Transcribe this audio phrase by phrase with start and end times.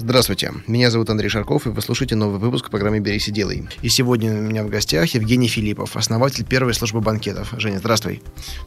[0.00, 3.68] Здравствуйте, меня зовут Андрей Шарков, и вы слушаете новый выпуск программы «Берись и делай».
[3.82, 7.52] И сегодня у меня в гостях Евгений Филиппов, основатель первой службы банкетов.
[7.58, 8.22] Женя, здравствуй.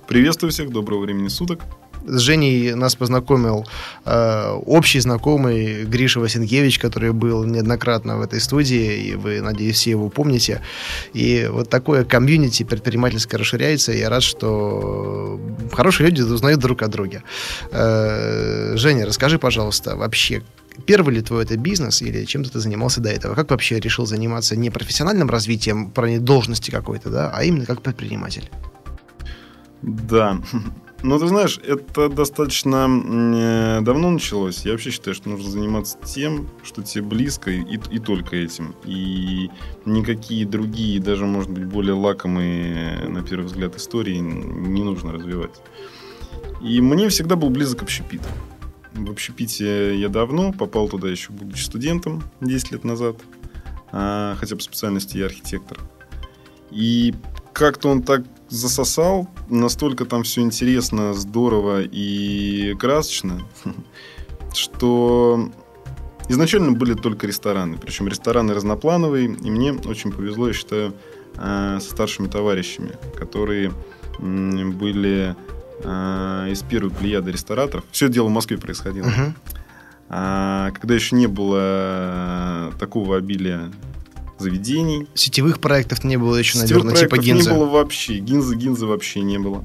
[0.10, 1.62] Приветствую всех, доброго времени суток.
[2.06, 3.66] С Женей нас познакомил
[4.04, 9.92] э, общий знакомый Гриша Васенкевич, который был неоднократно в этой студии, и вы, надеюсь, все
[9.92, 10.62] его помните.
[11.14, 15.40] И вот такое комьюнити предпринимательское расширяется, и я рад, что
[15.72, 17.24] хорошие люди узнают друг о друге.
[17.72, 20.42] Э, Женя, расскажи, пожалуйста, вообще,
[20.86, 23.36] Первый ли твой это бизнес или чем-то ты занимался до этого?
[23.36, 28.50] Как вообще решил заниматься не профессиональным развитием, про должности какой-то, да, а именно как предприниматель?
[29.82, 30.40] Да,
[31.04, 34.66] ну, ты знаешь, это достаточно э, давно началось.
[34.66, 38.76] Я вообще считаю, что нужно заниматься тем, что тебе близко, и, и только этим.
[38.86, 39.50] И
[39.86, 45.62] никакие другие, даже, может быть, более лакомые, на первый взгляд, истории не нужно развивать.
[46.62, 48.22] И мне всегда был близок общепит.
[48.94, 53.18] В общепите я давно, попал туда еще будучи студентом 10 лет назад.
[53.92, 55.80] А, хотя по специальности я архитектор.
[56.72, 57.14] И
[57.54, 63.42] как-то он так засосал, настолько там все интересно, здорово и красочно,
[64.54, 65.52] что
[66.30, 67.78] изначально были только рестораны.
[67.78, 70.94] Причем рестораны разноплановые, и мне очень повезло, я считаю,
[71.36, 73.74] э, со старшими товарищами, которые
[74.20, 75.36] были
[75.84, 77.86] э, из первой плеяды рестораторов.
[77.92, 79.08] Все дело в Москве происходило.
[79.08, 79.34] Uh-huh.
[80.74, 83.72] Когда еще не было такого обилия
[84.42, 85.08] заведений.
[85.14, 87.50] Сетевых проектов не было еще, Сетевых наверное, типа Гинзы.
[87.50, 88.18] не было вообще.
[88.18, 89.64] Гинзы, Гинзы вообще не было.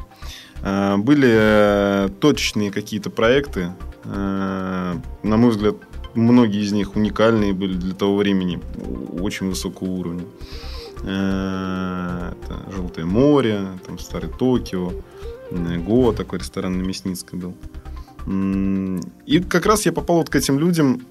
[0.62, 3.72] А, были э, точечные какие-то проекты.
[4.04, 5.76] А, на мой взгляд,
[6.14, 8.60] многие из них уникальные были для того времени,
[9.20, 10.24] очень высокого уровня.
[11.02, 14.92] А, это Желтое море, там Старый Токио,
[15.50, 17.54] Го, такой ресторан на Мясницкой был.
[19.26, 21.02] И как раз я попал вот к этим людям,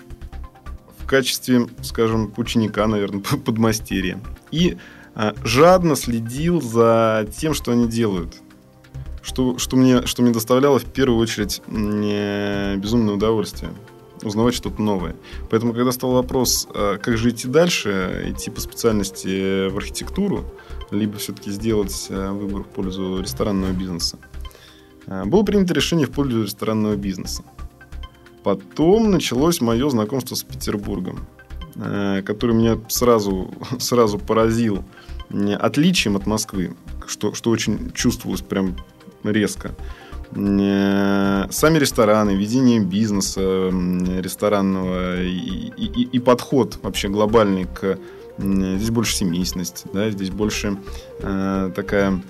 [1.06, 4.20] в качестве, скажем, ученика, наверное, подмастерья.
[4.52, 4.78] И
[5.14, 8.36] а, жадно следил за тем, что они делают.
[9.22, 13.72] Что, что, мне, что мне доставляло в первую очередь безумное удовольствие
[14.24, 15.16] узнавать что-то новое.
[15.52, 20.46] Поэтому, когда стал вопрос, а, как же идти дальше, идти по специальности в архитектуру,
[20.96, 24.18] либо все-таки сделать а, выбор в пользу ресторанного бизнеса,
[25.08, 27.44] было принято решение в пользу ресторанного бизнеса.
[28.46, 31.28] Потом началось мое знакомство с Петербургом,
[31.76, 34.84] э, который меня сразу, сразу поразил
[35.60, 36.76] отличием от Москвы,
[37.08, 38.76] что, что очень чувствовалось прям
[39.24, 39.72] резко.
[40.36, 43.72] Э, сами рестораны, ведение бизнеса
[44.20, 47.98] ресторанного и, и, и подход вообще глобальный к
[48.38, 50.78] здесь больше семейственность, да, здесь больше
[51.20, 52.22] э, такая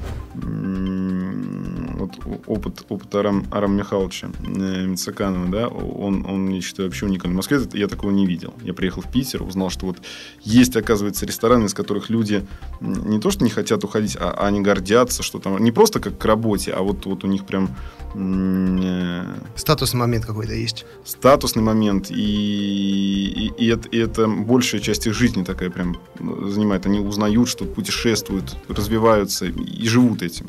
[1.96, 2.12] вот
[2.46, 7.34] опыт, опыт Арам, Арам Михайловича э, Мицаканова, да, он, он, я считаю, вообще уникальный.
[7.34, 8.54] В Москве я такого не видел.
[8.62, 9.98] Я приехал в Питер, узнал, что вот
[10.42, 12.46] есть, оказывается, рестораны, из которых люди
[12.82, 16.18] не то, что не хотят уходить, а, а они гордятся, что там не просто как
[16.18, 17.70] к работе, а вот, вот у них прям...
[18.14, 19.24] Э,
[19.56, 20.86] Статусный момент какой-то есть.
[21.04, 22.12] Статусный момент.
[22.12, 26.86] И, и, и, это, и это большая часть их жизни такая прям занимает.
[26.86, 30.48] Они узнают, что путешествуют, развиваются и живут этим.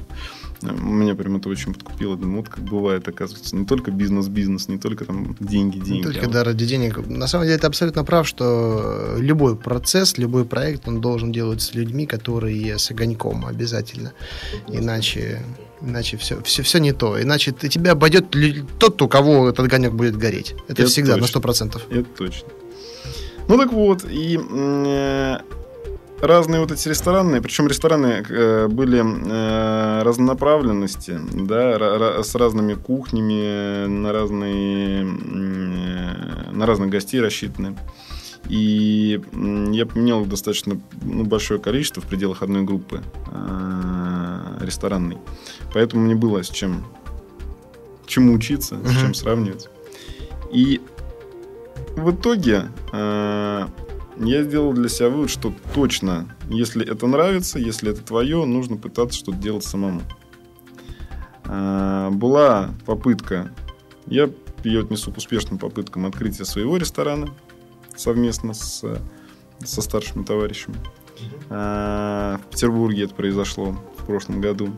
[0.62, 2.16] Меня прям это очень подкупило.
[2.16, 5.98] Думаю, вот как бывает, оказывается, не только бизнес-бизнес, не только там деньги-деньги.
[5.98, 7.06] Не только, а да, ради денег.
[7.06, 11.74] На самом деле, ты абсолютно прав, что любой процесс, любой проект, он должен делать с
[11.74, 14.12] людьми, которые с огоньком обязательно.
[14.68, 15.42] Иначе
[15.82, 17.20] Иначе все, все, все не то.
[17.20, 18.34] Иначе ты, тебя обойдет
[18.78, 20.54] тот, у кого этот огонек будет гореть.
[20.68, 21.22] Это, Это всегда точно.
[21.22, 21.86] на сто процентов.
[21.90, 22.48] Это точно.
[23.48, 25.38] Ну так вот, и э,
[26.20, 34.12] разные вот эти ресторанные, причем рестораны э, были э, разнонаправленности, да, с разными кухнями, на
[34.12, 37.76] разные, э, на разных гостей рассчитаны.
[38.48, 39.20] И
[39.72, 45.18] я поменял достаточно ну, большое количество в пределах одной группы э, ресторанной.
[45.72, 46.84] Поэтому мне было с чем
[48.06, 48.88] чему учиться, uh-huh.
[48.88, 49.68] с чем сравнивать.
[50.52, 50.80] И
[51.96, 53.66] в итоге э,
[54.18, 59.18] я сделал для себя вывод, что точно, если это нравится, если это твое, нужно пытаться
[59.18, 60.02] что-то делать самому.
[61.44, 63.50] А, была попытка,
[64.06, 64.30] я
[64.64, 67.28] ее отнесу к успешным попыткам открытия своего ресторана
[67.94, 68.82] совместно с,
[69.64, 70.76] со старшими товарищами.
[71.50, 74.70] А, в Петербурге это произошло в прошлом году.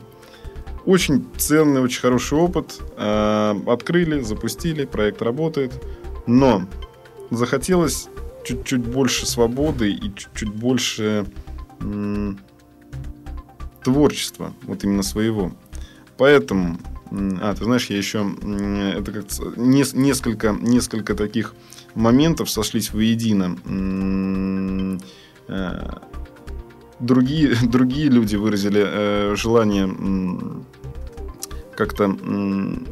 [0.85, 2.79] Очень ценный, очень хороший опыт.
[2.97, 5.73] А, открыли, запустили, проект работает.
[6.27, 6.63] Но
[7.31, 8.09] захотелось
[8.45, 11.25] чуть-чуть больше свободы и чуть-чуть больше
[11.79, 12.39] м-
[13.83, 15.51] творчества, вот именно своего.
[16.17, 16.77] Поэтому,
[17.11, 18.29] а, ты знаешь, я еще,
[18.95, 19.25] это как
[19.57, 21.53] несколько, несколько таких
[21.95, 23.57] моментов сошлись воедино.
[25.47, 25.89] Э,
[26.99, 29.87] другие, другие люди выразили э, желание
[31.79, 32.03] как-то,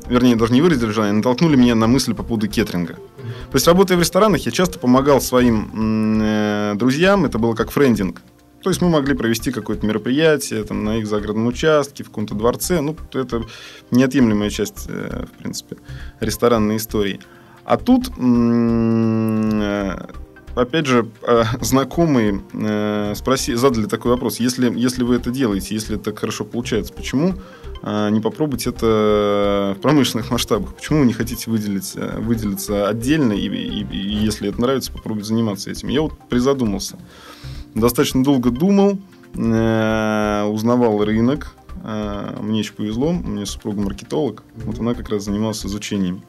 [0.09, 2.93] вернее, даже не выразили желание, натолкнули меня на мысль по поводу кетринга.
[2.93, 8.21] То есть, работая в ресторанах, я часто помогал своим э, друзьям, это было как френдинг.
[8.63, 12.79] То есть мы могли провести какое-то мероприятие там, на их загородном участке, в каком-то дворце.
[12.79, 13.43] Ну, это
[13.91, 15.75] неотъемлемая часть, э, в принципе,
[16.21, 17.19] ресторанной истории.
[17.65, 19.97] А тут, э,
[20.55, 21.09] опять же,
[21.59, 22.41] знакомые
[23.15, 24.39] спроси, задали такой вопрос.
[24.39, 27.35] Если, если вы это делаете, если это так хорошо получается, почему
[27.83, 30.75] не попробовать это в промышленных масштабах?
[30.75, 35.71] Почему вы не хотите выделиться, выделиться отдельно, и, и, и если это нравится, попробовать заниматься
[35.71, 35.89] этим?
[35.89, 36.97] Я вот призадумался.
[37.75, 38.97] Достаточно долго думал,
[39.35, 41.53] э, узнавал рынок.
[41.83, 44.43] Э, мне еще повезло, у меня супруга маркетолог.
[44.55, 46.23] Вот она как раз занималась изучением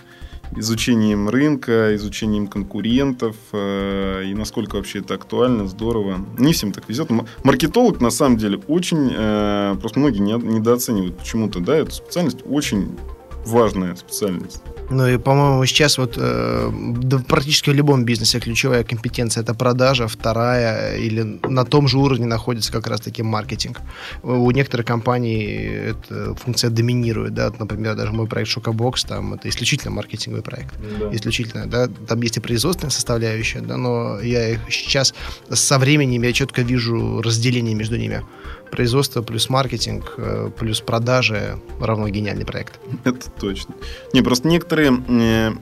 [0.56, 6.24] изучением рынка, изучением конкурентов э, и насколько вообще это актуально, здорово.
[6.38, 7.10] Не всем так везет.
[7.44, 9.12] Маркетолог, на самом деле, очень...
[9.14, 12.96] Э, просто многие не, недооценивают почему-то, да, эту специальность очень
[13.44, 14.62] важная специальность.
[14.90, 20.08] Ну и, по-моему, сейчас вот э, да, практически в любом бизнесе ключевая компетенция это продажа,
[20.08, 23.80] вторая или на том же уровне находится как раз-таки маркетинг.
[24.22, 25.44] У некоторых компаний
[25.90, 31.14] эта функция доминирует, да, например, даже мой проект Шокобокс, там это исключительно маркетинговый проект, да.
[31.14, 35.14] исключительно, да, там есть и производственная составляющая, да, но я их сейчас
[35.50, 38.22] со временем я четко вижу разделение между ними
[38.70, 42.78] производство плюс маркетинг э, плюс продажи равно гениальный проект.
[43.04, 43.74] Это точно.
[44.12, 45.52] Не, просто некоторые э,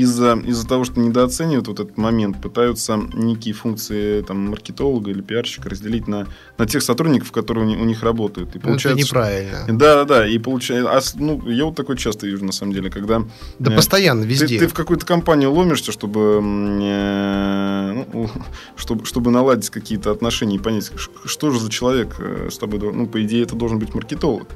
[0.00, 5.68] из-за из того, что недооценивают вот этот момент, пытаются некие функции там, маркетолога или пиарщика
[5.68, 6.26] разделить на,
[6.58, 8.56] на тех сотрудников, которые у, у них работают.
[8.56, 9.66] И получается, это неправильно.
[9.68, 10.26] Да, да, да.
[10.26, 13.22] И получается, а, ну, я вот такой часто вижу, на самом деле, когда...
[13.58, 14.46] Да э, постоянно, везде.
[14.46, 18.30] Ты, ты в какую-то компанию ломишься, чтобы, э, ну,
[18.76, 20.90] чтобы, чтобы наладить какие-то отношения и понять,
[21.24, 22.80] что же за человек э, с тобой...
[22.80, 24.48] Ну, по идее, это должен быть маркетолог.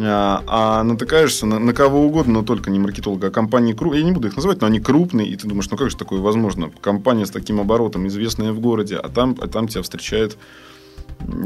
[0.00, 4.00] А, а натыкаешься на, на кого угодно, но только не маркетолога, а компании крупные.
[4.00, 6.20] Я не буду их называть, но они крупные, и ты думаешь, ну как же такое
[6.20, 6.70] возможно?
[6.80, 10.36] Компания с таким оборотом, известная в городе, а там, а там тебя встречает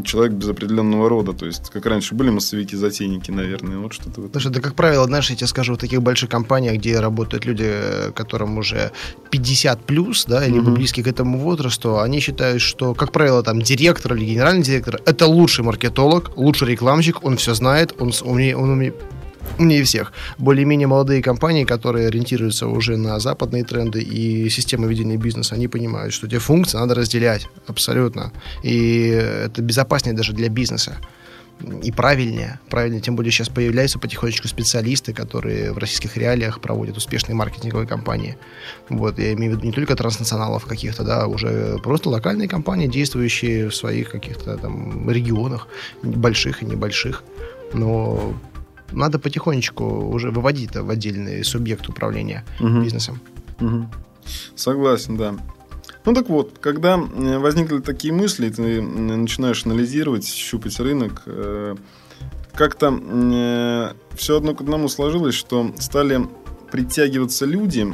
[0.05, 1.33] человек без определенного рода.
[1.33, 3.79] То есть, как раньше были массовики-затейники, наверное.
[3.79, 4.33] Вот что-то вот.
[4.33, 7.73] Слушай, да, как правило, знаешь, я тебе скажу, в таких больших компаниях, где работают люди,
[8.15, 8.93] которым уже
[9.31, 10.77] 50 плюс, да, либо угу.
[10.77, 15.27] близкие к этому возрасту, они считают, что, как правило, там директор или генеральный директор это
[15.27, 18.71] лучший маркетолог, лучший рекламщик, он все знает, он, умеет, он
[19.59, 20.13] умеет умнее всех.
[20.39, 26.13] Более-менее молодые компании, которые ориентируются уже на западные тренды и системы ведения бизнеса, они понимают,
[26.13, 28.33] что эти функции надо разделять абсолютно.
[28.63, 30.97] И это безопаснее даже для бизнеса
[31.85, 32.59] и правильнее.
[32.71, 38.37] Правильнее, тем более сейчас появляются потихонечку специалисты, которые в российских реалиях проводят успешные маркетинговые кампании.
[38.89, 43.69] Вот, я имею в виду не только транснационалов каких-то, да, уже просто локальные компании, действующие
[43.69, 45.69] в своих каких-то там регионах,
[46.03, 47.23] больших и небольших.
[47.75, 48.35] Но
[48.93, 52.83] надо потихонечку уже выводить это в отдельный субъект управления угу.
[52.83, 53.21] бизнесом.
[53.61, 53.89] Угу.
[54.55, 55.35] Согласен, да.
[56.05, 61.77] Ну так вот, когда э, возникли такие мысли, ты начинаешь анализировать, щупать рынок, э,
[62.55, 66.27] как-то э, все одно к одному сложилось, что стали
[66.71, 67.87] притягиваться люди,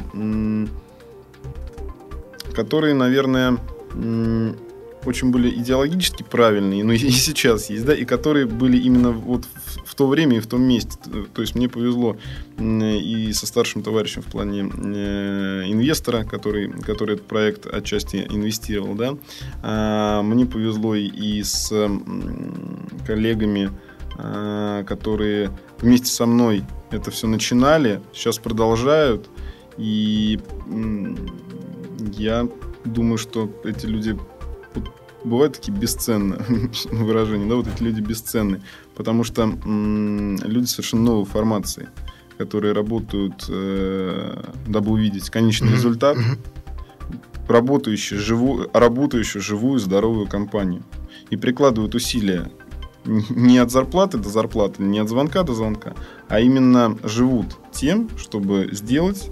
[2.55, 3.57] которые, наверное,
[5.05, 9.91] очень были идеологически правильные, но и сейчас есть, да, и которые были именно вот в,
[9.91, 10.97] в то время и в том месте.
[11.33, 12.17] То есть мне повезло
[12.59, 19.17] и со старшим товарищем в плане э, инвестора, который, который этот проект отчасти инвестировал, да.
[19.61, 21.71] А, мне повезло и с
[23.07, 23.71] коллегами,
[24.17, 29.29] а, которые вместе со мной это все начинали, сейчас продолжают,
[29.77, 30.39] и
[32.17, 32.47] я
[32.85, 34.17] думаю, что эти люди
[35.23, 36.39] бывают такие бесценные
[36.91, 38.61] выражения, да, вот эти люди бесценные,
[38.95, 41.89] потому что м- люди совершенно новой формации,
[42.37, 46.17] которые работают, э, дабы увидеть конечный результат,
[47.47, 50.83] работающую, живую, работающую, живую, здоровую компанию.
[51.29, 52.51] И прикладывают усилия
[53.05, 55.95] не от зарплаты до зарплаты, не от звонка до звонка,
[56.27, 59.29] а именно живут тем, чтобы сделать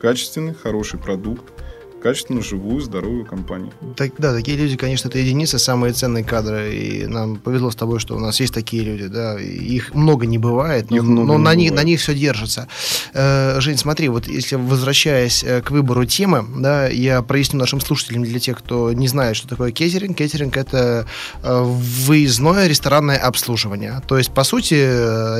[0.00, 1.52] качественный, хороший продукт,
[2.00, 3.72] качественную, живую, здоровую компанию.
[3.96, 6.74] Так, да, такие люди, конечно, это единицы, самые ценные кадры.
[6.74, 9.06] И нам повезло с тобой, что у нас есть такие люди.
[9.06, 11.84] Да, их много не бывает, но, Их много но на, них, бывает.
[11.84, 12.68] на них все держится.
[13.12, 18.24] Э, Жень, смотри, вот если возвращаясь э, к выбору темы, да, я проясню нашим слушателям
[18.24, 20.16] для тех, кто не знает, что такое кейтеринг.
[20.16, 21.06] Кейтеринг это
[21.42, 24.00] э, выездное ресторанное обслуживание.
[24.08, 24.74] То есть, по сути,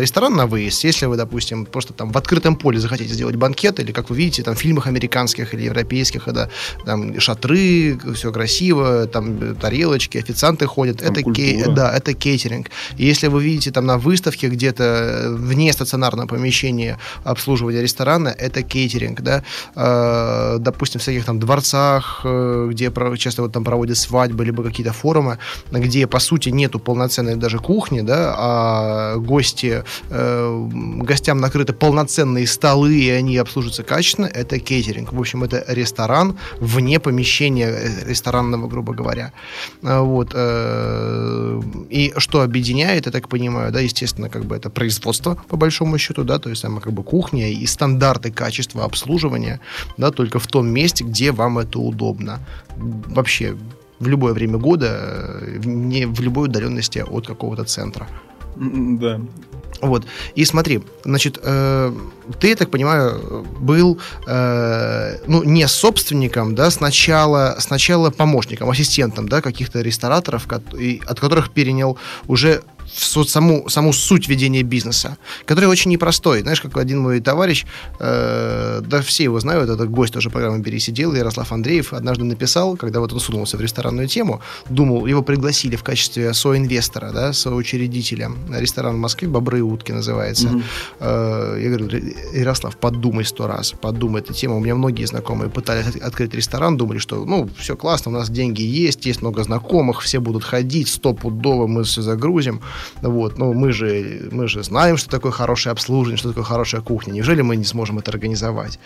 [0.01, 0.85] ресторан на выезд.
[0.85, 4.43] Если вы, допустим, просто там в открытом поле захотите сделать банкет, или, как вы видите,
[4.43, 6.50] там в фильмах американских или европейских, когда
[6.85, 10.99] там шатры, все красиво, там э, тарелочки, официанты ходят.
[10.99, 12.71] Там это кей- да, это кейтеринг.
[12.97, 18.63] И если вы видите там на выставке где-то э, вне стационарного помещения обслуживания ресторана, это
[18.63, 19.43] кейтеринг, да.
[19.75, 24.93] Э, допустим, в всяких там дворцах, э, где часто вот там проводят свадьбы, либо какие-то
[24.93, 25.39] форумы,
[25.71, 30.69] где, по сути, нету полноценной даже кухни, да, а гости, э,
[31.03, 35.13] гостям накрыты полноценные столы, и они обслуживаются качественно, это кейтеринг.
[35.13, 39.33] В общем, это ресторан вне помещения э, ресторанного, грубо говоря.
[39.83, 40.33] А, Вот.
[40.35, 45.99] э, И что объединяет, я так понимаю, да, естественно, как бы это производство, по большому
[45.99, 49.61] счету, да, то есть там как бы кухня и стандарты качества обслуживания,
[49.99, 52.39] да, только в том месте, где вам это удобно.
[52.77, 53.57] Вообще,
[54.01, 54.87] в любое время года,
[55.43, 58.07] э, не в любой удаленности от какого-то центра.
[58.57, 59.21] Да.
[59.81, 60.05] Вот.
[60.35, 61.93] И смотри, значит, э,
[62.39, 69.41] ты, я так понимаю, был, э, ну, не собственником, да, сначала, сначала помощником, ассистентом, да,
[69.41, 72.63] каких-то рестораторов, от которых перенял уже
[72.93, 75.17] в саму, саму суть ведения бизнеса,
[75.47, 76.41] который очень непростой.
[76.43, 77.65] Знаешь, как один мой товарищ,
[77.99, 83.01] э, да все его знают, это гость тоже программы «Пересидел», Ярослав Андреев, однажды написал, когда
[83.01, 88.31] вот он сунулся в ресторанную тему, думал, его пригласили в качестве соинвестора, да, соучредителя.
[88.51, 90.49] Ресторан в Москве «Бобры и утки» называется.
[90.49, 90.63] Мгм.
[91.01, 94.57] Э, Я говорю, «Ре- Ярослав, подумай сто раз, подумай эту тему.
[94.57, 98.31] У меня многие знакомые пытались от- открыть ресторан, думали, что, ну, все классно, у нас
[98.31, 102.61] деньги есть, есть много знакомых, все будут ходить, стопудово мы все загрузим.
[103.03, 107.13] Вот, но мы же, мы же знаем, что такое хорошее обслуживание, что такое хорошая кухня.
[107.13, 108.79] Неужели мы не сможем это организовать?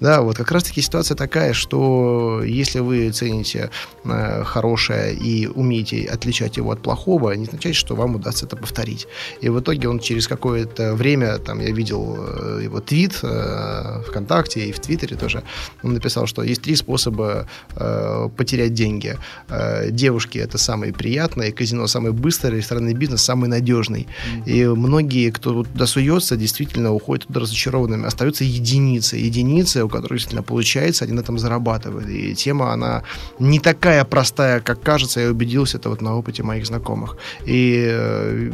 [0.00, 3.70] Да, вот как раз-таки ситуация такая, что если вы цените
[4.04, 9.06] э, хорошее и умеете отличать его от плохого, не означает, что вам удастся это повторить.
[9.40, 14.66] И в итоге он через какое-то время, там я видел э, его твит э, ВКонтакте
[14.66, 15.42] и в Твиттере тоже,
[15.82, 19.18] он написал, что есть три способа э, потерять деньги.
[19.48, 24.06] Э, девушки это самые приятные, казино самый быстрый, ресторанный бизнес самый надежный.
[24.46, 28.06] И многие, кто туда суется, действительно уходят туда разочарованными.
[28.06, 29.16] Остаются единицы.
[29.16, 32.08] Единицы, у которых действительно получается, они на этом зарабатывают.
[32.08, 33.02] И тема, она
[33.38, 35.20] не такая простая, как кажется.
[35.20, 37.16] Я убедился это вот на опыте моих знакомых.
[37.46, 38.50] И, э,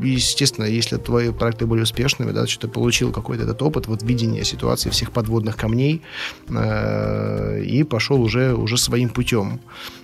[0.00, 4.44] естественно, если твои проекты были успешными, да, что ты получил какой-то этот опыт, вот видение
[4.44, 6.02] ситуации всех подводных камней,
[6.48, 9.60] э, и пошел уже, уже своим путем.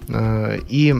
[0.08, 0.94] Э, и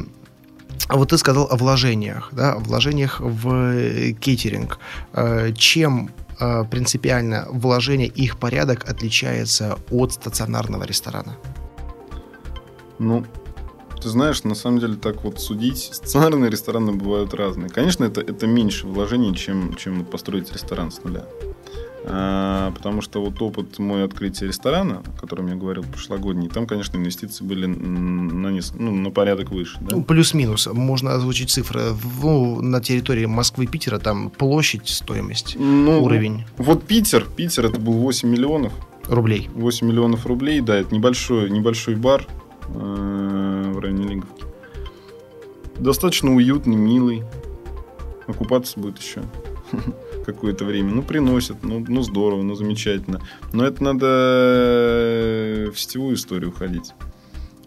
[0.89, 4.79] вот ты сказал о вложениях, да, о вложениях в э, кейтеринг.
[5.13, 11.37] Э, Чем э, принципиально вложение, их порядок отличается от стационарного ресторана?
[12.99, 13.25] Ну,
[14.01, 17.71] ты знаешь, на самом деле так вот судить, стационарные рестораны бывают разные.
[17.71, 21.25] Конечно, это, это меньше вложений, чем, чем построить ресторан с нуля.
[22.07, 26.99] А, потому что вот опыт мой открытия ресторана, о котором я говорил прошлогодний, там, конечно,
[26.99, 29.79] инвестиции были на, нес- ну, на порядок выше.
[29.81, 29.97] да.
[29.97, 30.69] Ну, плюс-минус.
[30.71, 31.81] Можно озвучить цифры.
[32.23, 37.81] Ну, на территории Москвы и Питера там площадь, стоимость, Ну, уровень Вот Питер, Питер это
[37.81, 38.73] был 8 миллионов.
[39.09, 39.49] рублей.
[39.55, 42.27] 8 миллионов рублей, да, это небольшой, небольшой бар
[42.69, 44.45] э, в районе Линговки.
[45.79, 47.23] Достаточно уютный, милый.
[48.27, 49.23] Окупаться будет еще
[50.25, 50.93] какое-то время.
[50.93, 53.21] Ну, приносят, ну, ну здорово, ну, замечательно.
[53.53, 56.93] Но это надо э, в сетевую историю уходить.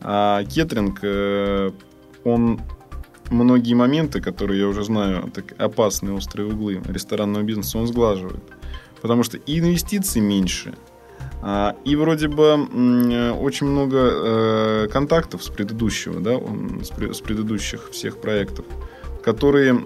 [0.01, 1.71] А кетринг, э,
[2.23, 2.61] он
[3.29, 8.43] многие моменты, которые я уже знаю, так опасные острые углы ресторанного бизнеса, он сглаживает.
[9.01, 10.73] Потому что и инвестиций меньше,
[11.41, 16.37] а, И вроде бы э, очень много контактов с предыдущего, да,
[16.83, 18.65] с, пре- с предыдущих всех проектов,
[19.23, 19.77] которые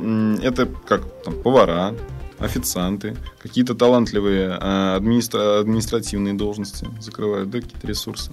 [0.44, 1.94] это как там повара,
[2.42, 8.32] официанты, какие-то талантливые э, администра- административные должности закрывают, да, какие-то ресурсы.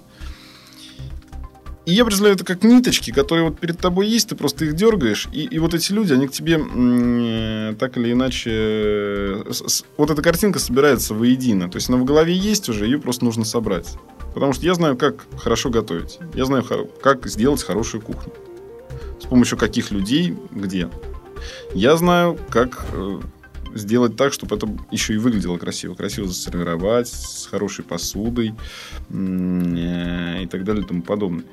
[1.85, 5.27] И я представляю это как ниточки, которые вот перед тобой есть, ты просто их дергаешь,
[5.33, 8.51] и, и вот эти люди, они к тебе м, так или иначе...
[8.53, 11.67] э, с- с- вот эта картинка собирается воедино.
[11.69, 13.95] То есть она в голове есть уже, ее просто нужно собрать.
[14.35, 16.19] Потому что я знаю, как хорошо готовить.
[16.35, 16.63] Я знаю,
[17.01, 18.33] как сделать хорошую кухню.
[19.19, 20.89] С помощью каких людей, где.
[21.73, 23.19] Я знаю, как э,
[23.73, 25.95] сделать так, чтобы это еще и выглядело красиво.
[25.95, 28.55] Красиво засервировать, с хорошей посудой
[29.09, 31.45] э, и так далее и тому подобное.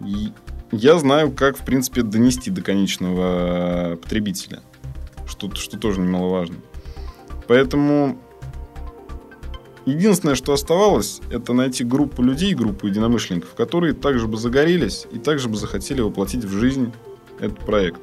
[0.00, 0.32] И
[0.72, 4.60] я знаю, как, в принципе, донести до конечного потребителя,
[5.26, 6.56] что, что тоже немаловажно.
[7.46, 8.20] Поэтому
[9.84, 15.48] единственное, что оставалось, это найти группу людей, группу единомышленников, которые также бы загорелись и также
[15.48, 16.92] бы захотели воплотить в жизнь
[17.38, 18.00] этот проект.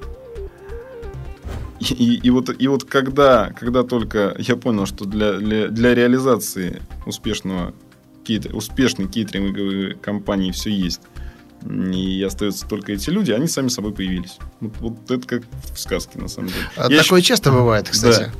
[1.92, 6.82] И, и, вот, и вот когда, когда только я понял, что для, для, для реализации
[7.06, 7.74] успешного,
[8.54, 11.02] успешной кейтеринговой компании все есть,
[11.70, 14.38] и остаются только эти люди, они сами собой появились.
[14.60, 16.62] Вот, вот это как в сказке, на самом деле.
[16.76, 17.30] А такое еще...
[17.30, 18.32] часто бывает, кстати.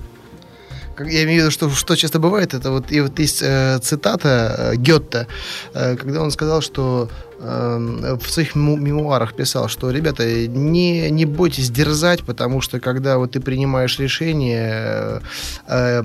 [0.98, 1.04] Да.
[1.06, 4.74] Я имею в виду, что, что часто бывает, это вот, и вот есть э, цитата
[4.74, 5.28] э, Гетта,
[5.74, 7.10] э, когда он сказал, что
[7.46, 13.32] Эм, в своих мемуарах писал, что, ребята, не, не бойтесь дерзать, потому что когда вот
[13.32, 15.22] ты принимаешь решение,
[15.68, 16.04] э,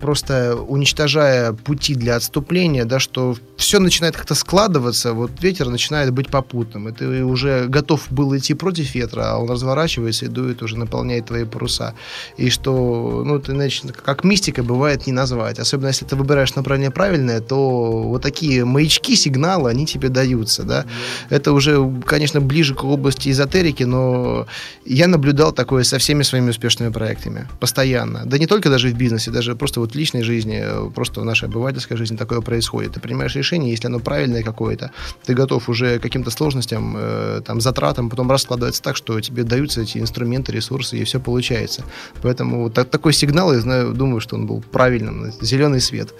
[0.00, 6.28] просто уничтожая пути для отступления, да, что все начинает как-то складываться, вот ветер начинает быть
[6.28, 10.76] попутным, и ты уже готов был идти против ветра, а он разворачивается и дует, уже
[10.76, 11.94] наполняет твои паруса.
[12.36, 15.58] И что, ну, ты, значит, как мистика бывает не назвать.
[15.58, 20.62] Особенно если ты выбираешь направление правильное, то вот такие маячки, сигналы, они тебе дают остаются,
[20.64, 20.84] да.
[21.30, 24.46] Это уже, конечно, ближе к области эзотерики, но
[24.84, 27.46] я наблюдал такое со всеми своими успешными проектами.
[27.60, 28.22] Постоянно.
[28.24, 30.62] Да не только даже в бизнесе, даже просто вот в личной жизни,
[30.94, 32.92] просто в нашей обывательской жизни такое происходит.
[32.92, 34.90] Ты принимаешь решение, если оно правильное какое-то,
[35.24, 39.82] ты готов уже к каким-то сложностям, э, там, затратам, потом раскладывается так, что тебе даются
[39.82, 41.84] эти инструменты, ресурсы, и все получается.
[42.22, 45.32] Поэтому вот так, такой сигнал, я знаю, думаю, что он был правильным.
[45.40, 46.14] Зеленый свет.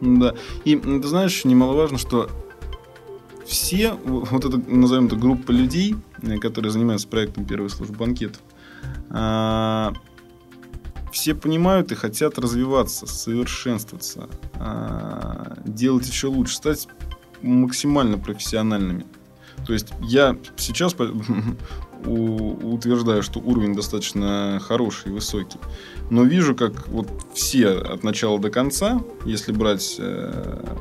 [0.00, 0.34] Да.
[0.64, 2.28] И ты знаешь, немаловажно, что
[3.46, 8.40] все, вот эта, назовем это, группа людей, э, которые занимаются проектом первой службы банкетов,
[9.10, 9.92] а,
[11.12, 16.88] все понимают и хотят развиваться, совершенствоваться, а, делать еще лучше, стать
[17.42, 19.06] максимально профессиональными.
[19.66, 20.94] То есть я сейчас
[22.04, 25.58] утверждаю, что уровень достаточно хороший и высокий.
[26.10, 30.76] Но вижу, как вот все от начала до конца, если брать э,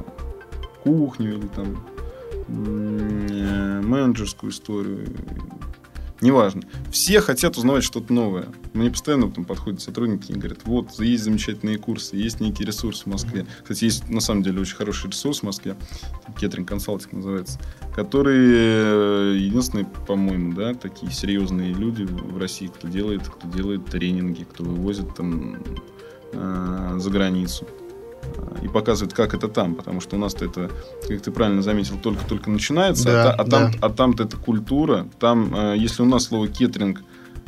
[0.83, 1.85] кухню или там
[2.53, 5.07] менеджерскую историю,
[6.21, 6.61] неважно.
[6.91, 8.47] Все хотят узнавать что-то новое.
[8.73, 13.05] Мне постоянно там подходят сотрудники и говорят, вот, есть замечательные курсы, есть некий ресурс в
[13.07, 13.45] Москве.
[13.61, 15.75] Кстати, есть на самом деле очень хороший ресурс в Москве,
[16.39, 17.59] Кетринг консалтинг называется,
[17.95, 24.43] которые э, единственные, по-моему, да, такие серьезные люди в России, кто делает, кто делает тренинги,
[24.43, 25.57] кто вывозит там
[26.31, 27.67] э, за границу
[28.61, 30.71] и показывает, как это там, потому что у нас-то это,
[31.07, 33.77] как ты правильно заметил, только-только начинается, да, а, а, там, да.
[33.81, 37.01] а там-то это культура, там, э, если у нас слово кеттеринг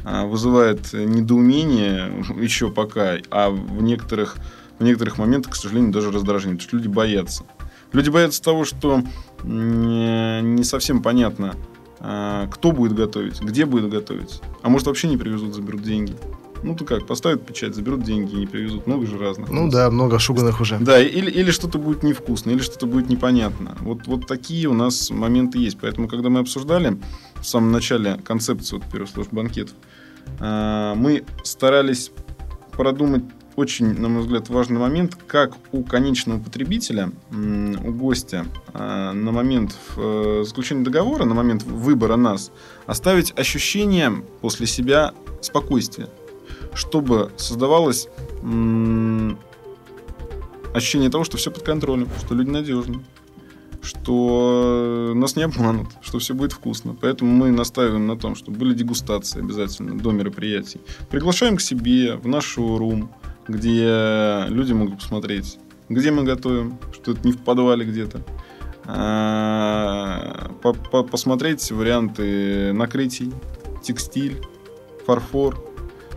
[0.04, 4.36] э, вызывает недоумение еще пока, а в некоторых,
[4.80, 7.44] в некоторых моментах, к сожалению, даже раздражение, потому что люди боятся.
[7.94, 9.02] Люди боятся того, что
[9.44, 11.56] не совсем понятно,
[12.00, 16.16] э, кто будет готовить, где будет готовить, а может вообще не привезут, заберут деньги.
[16.66, 18.88] Ну, то как, поставят печать, заберут деньги и не привезут.
[18.88, 19.52] Много же разных.
[19.52, 20.80] Ну да, много шуганных уже.
[20.80, 23.78] Да, или, или что-то будет невкусно, или что-то будет непонятно.
[23.82, 25.78] Вот, вот такие у нас моменты есть.
[25.80, 26.98] Поэтому, когда мы обсуждали
[27.36, 29.76] в самом начале концепцию вот, первых служб банкетов,
[30.40, 32.12] а, мы старались
[32.72, 33.24] продумать
[33.56, 39.78] очень, на мой взгляд, важный момент, как у конечного потребителя, у гостя а, на момент
[39.98, 42.52] э, заключения договора, на момент выбора нас,
[42.88, 46.10] оставить ощущение после себя спокойствия
[46.76, 48.08] чтобы создавалось
[50.74, 53.00] ощущение того, что все под контролем, что люди надежны,
[53.82, 56.96] что нас не обманут, что все будет вкусно.
[57.00, 60.82] Поэтому мы настаиваем на том, чтобы были дегустации обязательно до мероприятий.
[61.10, 63.12] Приглашаем к себе в наш шоурум,
[63.48, 65.58] где люди могут посмотреть,
[65.88, 68.22] где мы готовим, что это не в подвале где-то.
[68.88, 70.52] А,
[71.10, 73.32] посмотреть варианты накрытий,
[73.82, 74.42] текстиль,
[75.06, 75.65] фарфор,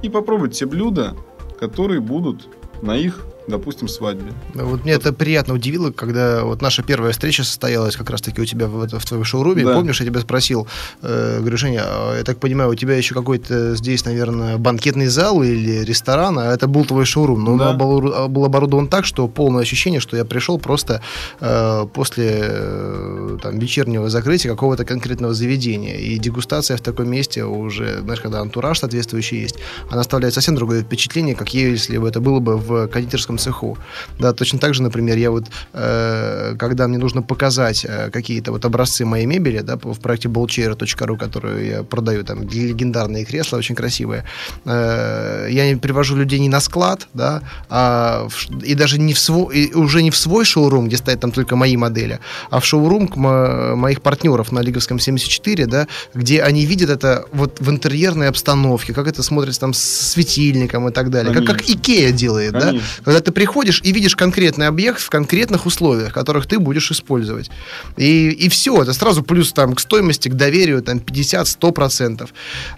[0.03, 1.17] и попробовать те блюда,
[1.59, 2.49] которые будут
[2.83, 4.33] на их допустим, свадьбе.
[4.55, 8.67] Вот мне это приятно удивило, когда вот наша первая встреча состоялась как раз-таки у тебя
[8.67, 9.65] в, в твоем шоуруме.
[9.65, 9.75] Да.
[9.75, 10.67] Помнишь, я тебя спросил,
[11.03, 15.43] э, говорю, Женя, а, я так понимаю, у тебя еще какой-то здесь, наверное, банкетный зал
[15.43, 17.45] или ресторан, а это был твой шоурум.
[17.45, 17.71] Но да.
[17.71, 21.01] он был, был оборудован так, что полное ощущение, что я пришел просто
[21.41, 25.97] э, после э, там, вечернего закрытия какого-то конкретного заведения.
[25.97, 29.57] И дегустация в таком месте уже, знаешь, когда антураж соответствующий есть,
[29.91, 33.79] она оставляет совсем другое впечатление, как если бы это было бы в кондитерском цеху.
[34.19, 38.65] Да, точно так же, например, я вот, э, когда мне нужно показать э, какие-то вот
[38.65, 44.25] образцы моей мебели, да, в проекте ballchair.ru, которую я продаю, там, легендарные кресла, очень красивые,
[44.65, 49.57] э, я привожу людей не на склад, да, а в, и даже не в свой,
[49.57, 52.19] и уже не в свой шоурум, где стоят там только мои модели,
[52.51, 57.25] а в шоурум к мо- моих партнеров на Лиговском 74, да, где они видят это
[57.33, 61.69] вот в интерьерной обстановке, как это смотрится там с светильником и так далее, как, как
[61.69, 62.79] Икея делает, Конечно.
[62.79, 67.51] да, когда ты приходишь и видишь конкретный объект в конкретных условиях, которых ты будешь использовать.
[67.97, 72.29] И, и все, это сразу плюс там к стоимости, к доверию, там 50-100%.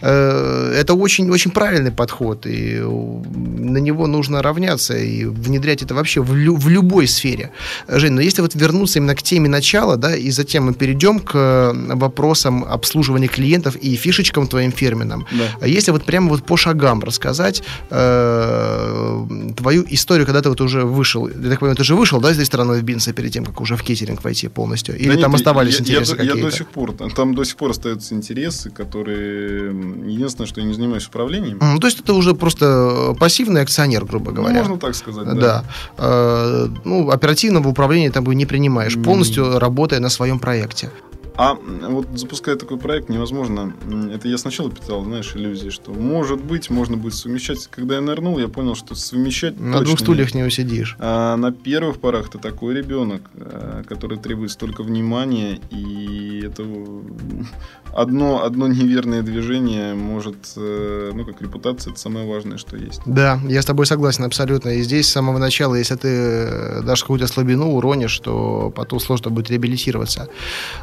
[0.03, 6.35] Э, это очень-очень правильный подход, и на него нужно равняться и внедрять это вообще в,
[6.35, 7.51] лю- в любой сфере.
[7.89, 11.73] Жень, но если вот вернуться именно к теме начала, да, и затем мы перейдем к
[11.75, 15.27] вопросам обслуживания клиентов и фишечкам твоим фирменным.
[15.33, 15.45] Да.
[15.61, 20.85] А если вот прямо вот по шагам рассказать э, твою историю, когда ты вот уже
[20.85, 23.61] вышел, я так понимаю, ты же вышел, да, из ресторана в Бинса перед тем, как
[23.61, 24.96] уже в кейтеринг войти полностью?
[24.96, 26.38] Или да там нет, оставались я, интересы я, какие-то?
[26.38, 29.70] Я до сих пор, там до сих пор остаются интересы, которые...
[30.07, 31.59] Единственное, что я не занимаюсь управлением.
[31.61, 34.55] Ну, то есть это уже просто пассивный акционер, грубо говоря.
[34.55, 35.35] Ну, можно так сказать, да.
[35.35, 35.64] Да.
[35.98, 40.90] Э, ну, оперативного управления там не принимаешь, полностью работая на своем проекте.
[41.40, 43.72] А вот запуская такой проект невозможно.
[44.12, 47.66] Это я сначала питал, знаешь, иллюзии, что может быть, можно будет совмещать.
[47.68, 50.96] Когда я нырнул, я понял, что совмещать На двух стульях не усидишь.
[50.98, 56.62] А на первых порах ты такой ребенок, э, который требует столько внимания, и это
[57.94, 63.00] одно, одно неверное движение может, э, ну, как репутация, это самое важное, что есть.
[63.07, 64.68] Да, я с тобой согласен абсолютно.
[64.68, 69.31] И здесь с самого начала, если ты э, дашь какую-то слабину, уронишь, то потом сложно
[69.31, 70.29] будет реабилитироваться.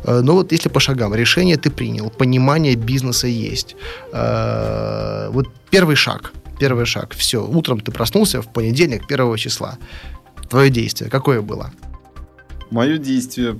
[0.03, 3.75] Но вот вот если по шагам, решение ты принял, понимание бизнеса есть.
[4.13, 9.77] Э, вот первый шаг, первый шаг, все, утром ты проснулся в понедельник, первого числа.
[10.49, 11.71] Твое действие какое было?
[12.71, 13.59] Мое действие,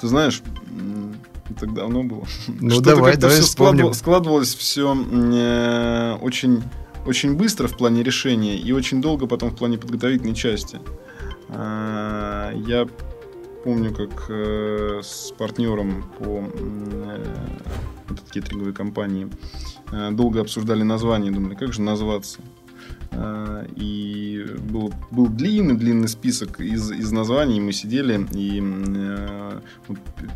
[0.00, 0.42] ты знаешь,
[1.60, 2.24] так давно было.
[2.46, 6.62] Ну давай, давай все складывалось, складывалось все э, очень,
[7.06, 10.80] очень быстро в плане решения и очень долго потом в плане подготовительной части.
[11.48, 12.86] Э, я
[13.64, 17.24] помню, как э, с партнером по э,
[18.10, 19.28] этой кетринговой компании
[19.90, 22.40] э, долго обсуждали название, думали, как же назваться.
[23.16, 27.60] Э, и был, был длинный-длинный список из, из названий.
[27.60, 29.60] Мы сидели и, э,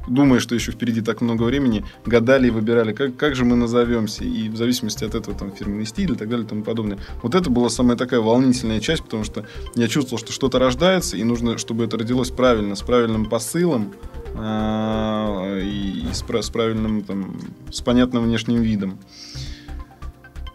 [0.06, 4.24] думая, что еще впереди так много времени, гадали и выбирали, как, как же мы назовемся.
[4.24, 6.98] И в зависимости от этого там фирменный стиль и так далее и тому подобное.
[7.22, 11.24] Вот это была самая такая волнительная часть, потому что я чувствовал, что что-то рождается, и
[11.24, 13.92] нужно, чтобы это родилось правильно, с правильным посылом,
[14.34, 18.98] э, и с, с правильным, там, с понятным внешним видом.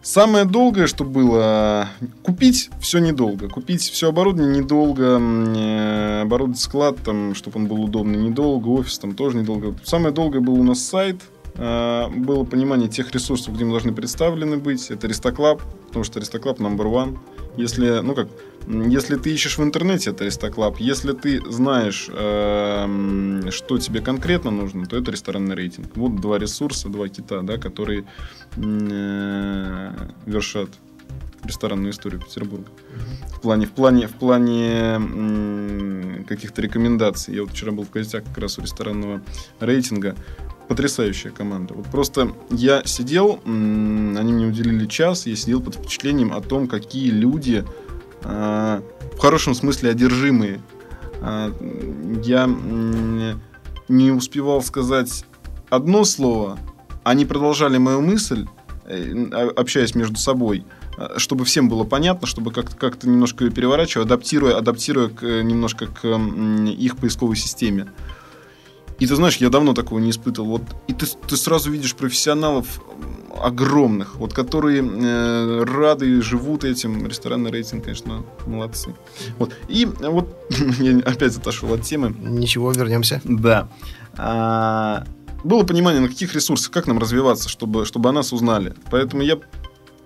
[0.03, 1.87] Самое долгое, что было,
[2.23, 3.47] купить все недолго.
[3.47, 9.15] Купить все оборудование недолго, э, оборудовать склад, там, чтобы он был удобный, недолго, офис там
[9.15, 9.73] тоже недолго.
[9.85, 11.21] Самое долгое был у нас сайт,
[11.55, 14.91] э, было понимание тех ресурсов, где мы должны представлены быть.
[14.91, 17.17] Это Ристоклаб, потому что Ристоклаб number one.
[17.55, 18.27] Если, ну как,
[18.67, 20.79] если ты ищешь в интернете, это Ристоклаб.
[20.79, 25.95] Если ты знаешь, э, что тебе конкретно нужно, то это ресторанный рейтинг.
[25.95, 28.05] Вот два ресурса, два кита, да, которые
[28.55, 29.91] э,
[30.25, 30.69] вершат
[31.43, 32.69] ресторанную историю Петербурга.
[33.35, 34.99] В плане, в плане, в плане
[36.27, 37.35] каких-то рекомендаций.
[37.35, 39.21] Я вот вчера был в гостях как раз у ресторанного
[39.59, 40.15] рейтинга.
[40.69, 41.73] Потрясающая команда.
[41.73, 47.09] Вот просто я сидел, они мне уделили час, я сидел под впечатлением о том, какие
[47.11, 47.65] люди
[48.23, 50.61] в хорошем смысле одержимые.
[51.21, 51.53] А,
[52.23, 52.47] я
[53.87, 55.25] не успевал сказать
[55.69, 56.59] одно слово,
[57.03, 58.45] они продолжали мою мысль,
[58.85, 60.65] э, общаясь между собой,
[60.97, 65.87] а, чтобы всем было понятно, чтобы как-то как немножко ее переворачивая, адаптируя, адаптируя к, немножко
[65.87, 67.87] к их поисковой системе.
[69.03, 70.47] И ты знаешь, я давно такого не испытывал.
[70.51, 72.81] Вот, и ты, ты сразу видишь профессионалов
[73.37, 77.05] огромных, вот которые э, рады и живут этим.
[77.05, 78.95] Ресторанный рейтинг, конечно, молодцы.
[79.39, 79.53] Вот.
[79.67, 80.33] И вот
[80.79, 82.15] я опять отошел от темы.
[82.17, 83.19] Ничего, вернемся.
[83.25, 83.67] Да.
[84.15, 85.03] А,
[85.43, 88.73] было понимание, на каких ресурсах, как нам развиваться, чтобы, чтобы о нас узнали.
[88.89, 89.37] Поэтому я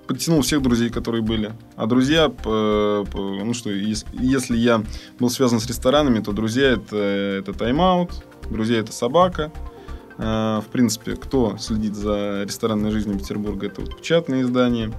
[0.07, 1.53] подтянул всех друзей, которые были.
[1.75, 4.83] А друзья, ну что, если я
[5.19, 8.11] был связан с ресторанами, то друзья это, это тайм-аут,
[8.49, 9.51] друзья это собака,
[10.17, 14.91] а, в принципе, кто следит за ресторанной жизнью Петербурга, это вот печатные издания.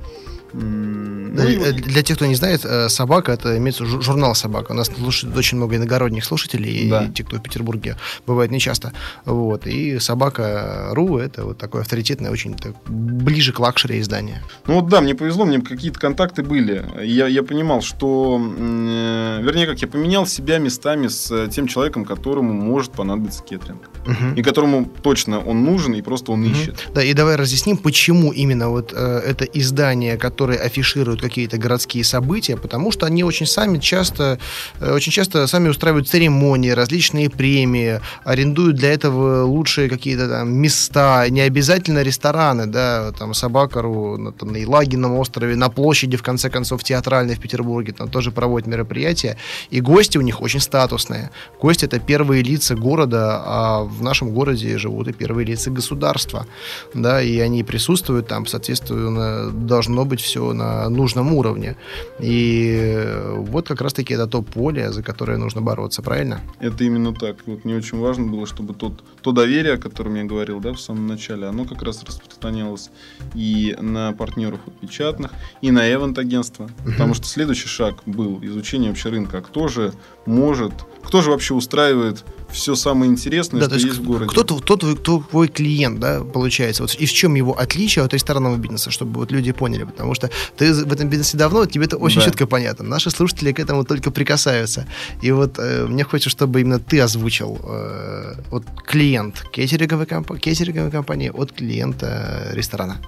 [0.53, 1.73] Ну.
[1.73, 4.73] Для тех, кто не знает, э, собака это имеется журнал собака.
[4.73, 7.05] У нас слушает очень много иногородних слушателей, да.
[7.05, 8.93] и те, кто в Петербурге бывает нечасто.
[9.25, 9.67] Вот.
[9.67, 14.43] И собака.ру это вот такое авторитетное, очень так, ближе к luxury издание.
[14.67, 16.85] Ну вот да, мне повезло, мне какие-то контакты были.
[17.03, 22.53] Я, я понимал, что, э, вернее, как я поменял себя местами с тем человеком, которому
[22.53, 23.91] может понадобиться кейтеринг.
[24.09, 24.37] Угу.
[24.37, 26.51] И которому точно он нужен, и просто он угу.
[26.51, 26.89] ищет.
[26.95, 32.57] Да, и давай разъясним, почему именно вот э, это издание, которое афиширует какие-то городские события,
[32.57, 34.39] потому что они очень сами часто,
[34.81, 41.29] э, очень часто сами устраивают церемонии, различные премии, арендуют для этого лучшие какие-то там места,
[41.29, 46.49] не обязательно рестораны, да, там Собакару на, там, на Елагином острове, на площади, в конце
[46.49, 49.37] концов, театральной в Петербурге, там тоже проводят мероприятия,
[49.69, 51.31] и гости у них очень статусные.
[51.61, 56.47] Гости это первые лица города, а в нашем городе живут и первые лица государства,
[56.95, 61.77] да, и они присутствуют там, соответственно, должно быть все на нужном уровне.
[62.21, 63.07] И
[63.37, 66.41] вот как раз-таки это то поле, за которое нужно бороться, правильно?
[66.61, 67.37] Это именно так.
[67.47, 70.81] Вот мне очень важно было, чтобы тот, то доверие, о котором я говорил да, в
[70.81, 72.91] самом начале, оно как раз распространялось
[73.35, 76.65] и на партнеров печатных, и на эвент-агентства.
[76.65, 76.93] Угу.
[76.93, 79.41] Потому что следующий шаг был изучение вообще рынка.
[79.41, 79.93] Кто же
[80.27, 84.31] может, кто же вообще устраивает все самое интересное, да, что есть, есть в городе.
[84.31, 86.83] Кто, кто, твой, кто твой клиент, да, получается?
[86.83, 89.85] Вот, и в чем его отличие от ресторанного бизнеса, чтобы вот люди поняли?
[89.85, 92.27] Потому что ты в этом бизнесе давно, тебе это очень да.
[92.27, 92.85] четко понятно.
[92.85, 94.87] Наши слушатели к этому только прикасаются.
[95.23, 100.91] И вот э, мне хочется, чтобы именно ты озвучил э, вот клиент кейтеринговой, комп- кейтеринговой
[100.91, 102.99] компании от клиента ресторана.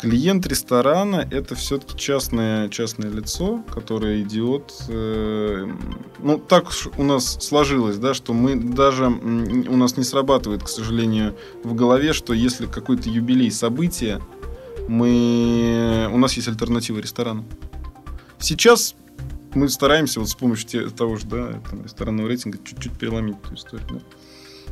[0.00, 4.72] Клиент ресторана– это все-таки частное, частное лицо, которое идет...
[4.88, 5.70] Э,
[6.20, 9.08] ну, так у нас сложилось, да, что мы даже...
[9.08, 14.22] У нас не срабатывает, к сожалению, в голове, что если какой-то юбилей, событие,
[14.88, 17.44] мы, у нас есть альтернатива ресторану.
[18.38, 18.94] Сейчас
[19.54, 24.00] мы стараемся вот с помощью того же да, там, ресторанного рейтинга чуть-чуть переломить эту историю.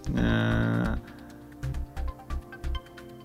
[0.06, 0.14] Да.
[0.14, 0.96] Э,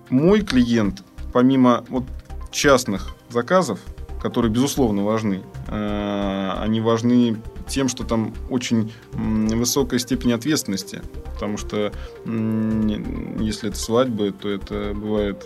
[0.10, 1.02] мой клиент
[1.34, 2.06] помимо вот
[2.52, 3.80] частных заказов,
[4.22, 11.02] которые, безусловно, важны, э, они важны тем, что там очень высокая степень ответственности.
[11.34, 11.92] Потому что
[12.26, 15.44] если это свадьбы, то это бывает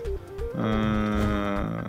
[0.53, 1.83] э,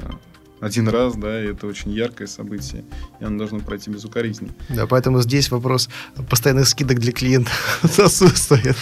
[0.61, 2.85] один раз, да, и это очень яркое событие,
[3.21, 4.53] и оно должно пройти безукоризненно.
[4.68, 5.88] Да, поэтому здесь вопрос
[6.29, 8.77] постоянных скидок для клиентов отсутствует.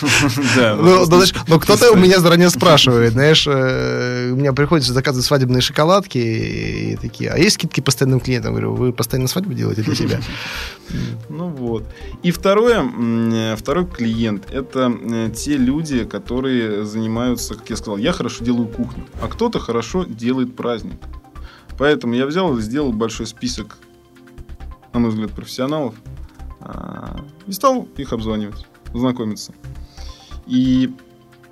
[0.56, 0.76] Да.
[0.76, 6.96] Но кто-то у меня заранее спрашивает, знаешь, э, у меня приходится заказывать свадебные шоколадки и
[6.96, 8.52] такие, а есть скидки постоянным клиентам?
[8.52, 10.20] Говорю, вы постоянно свадьбу делаете для себя?
[11.28, 11.84] Ну вот.
[12.22, 18.44] И второе, второй клиент, это э, те люди, которые занимаются, как я сказал, я хорошо
[18.44, 20.94] делаю кухню, а кто-то хорошо делает праздник.
[21.78, 23.78] Поэтому я взял и сделал большой список,
[24.92, 25.94] на мой взгляд, профессионалов
[26.60, 29.52] а, и стал их обзванивать, знакомиться.
[30.46, 30.94] И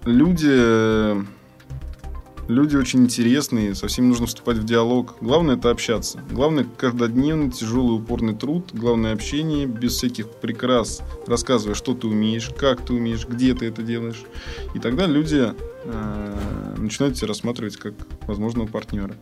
[0.04, 1.24] люди,
[2.48, 5.16] люди очень интересные, со всеми нужно вступать в диалог.
[5.20, 6.20] Главное это общаться.
[6.30, 12.84] Главное каждодневный тяжелый упорный труд, главное общение без всяких прикрас, рассказывая, что ты умеешь, как
[12.84, 14.22] ты умеешь, где ты это делаешь.
[14.74, 15.52] И тогда люди
[15.84, 17.94] э, начинают тебя рассматривать как
[18.26, 19.16] возможного партнера.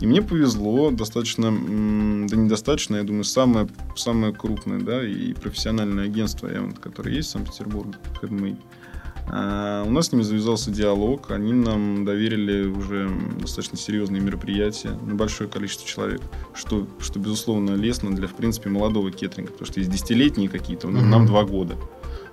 [0.00, 6.50] И мне повезло достаточно, да недостаточно, я думаю, самое, самое крупное да, и профессиональное агентство,
[6.80, 8.58] которое есть в Санкт-Петербурге, Headmade.
[9.26, 13.10] А у нас с ними завязался диалог, они нам доверили уже
[13.40, 16.20] достаточно серьезные мероприятия на большое количество человек,
[16.54, 21.04] что, что безусловно, лестно для, в принципе, молодого кетринга, потому что есть десятилетние какие-то, mm-hmm.
[21.04, 21.76] нам два года.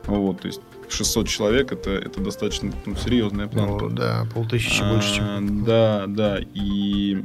[0.06, 3.86] Вот, то есть 600 человек это, это достаточно ну, серьезная планка.
[3.86, 5.64] Ну, да, полтысячи а, больше, чем.
[5.64, 7.24] Да, да, и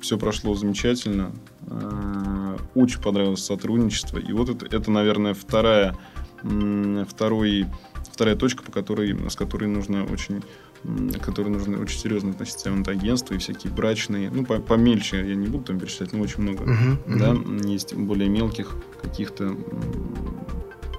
[0.00, 1.32] все прошло замечательно.
[1.66, 4.18] А, очень понравилось сотрудничество.
[4.18, 5.96] И вот это, это наверное, вторая,
[7.08, 7.66] второй,
[8.18, 10.42] вторая точка, по которой, с которой нужно очень
[11.22, 15.64] которые нужно очень серьезно относиться к агентству и всякие брачные, ну, помельче я не буду
[15.64, 17.62] там перечислять, но очень много, uh-huh, uh-huh.
[17.62, 19.56] да, есть более мелких каких-то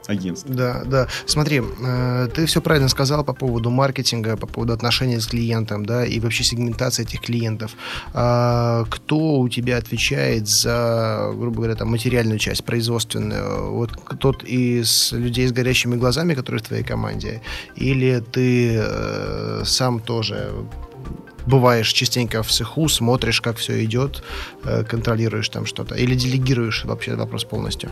[0.09, 0.49] агентств.
[0.49, 1.07] Да, да.
[1.25, 6.05] Смотри, э, ты все правильно сказал по поводу маркетинга, по поводу отношений с клиентом, да,
[6.05, 7.71] и вообще сегментации этих клиентов.
[8.13, 13.73] А, кто у тебя отвечает за, грубо говоря, там, материальную часть, производственную?
[13.73, 17.41] Вот тот из людей с горящими глазами, которые в твоей команде,
[17.75, 20.51] или ты э, сам тоже
[21.45, 24.23] бываешь частенько в цеху, смотришь, как все идет,
[24.63, 27.89] э, контролируешь там что-то, или делегируешь вообще вопрос полностью?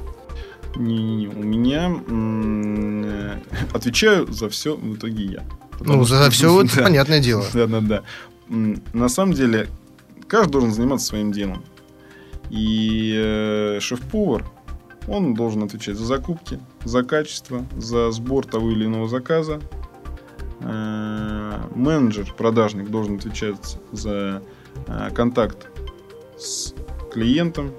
[0.78, 3.40] Не-не-не, у меня
[3.74, 5.44] отвечаю за все в итоге я.
[5.80, 7.44] Ну, за, за все, это понятное дело.
[7.54, 8.04] Да-да-да.
[8.94, 9.68] На самом деле,
[10.28, 11.64] каждый должен заниматься своим делом.
[12.50, 14.46] И э, шеф-повар,
[15.08, 19.60] он должен отвечать за закупки, за качество, за сбор того или иного заказа.
[20.62, 24.42] Э, менеджер, продажник должен отвечать за
[24.88, 25.68] э, контакт
[26.38, 26.74] с
[27.12, 27.72] клиентом,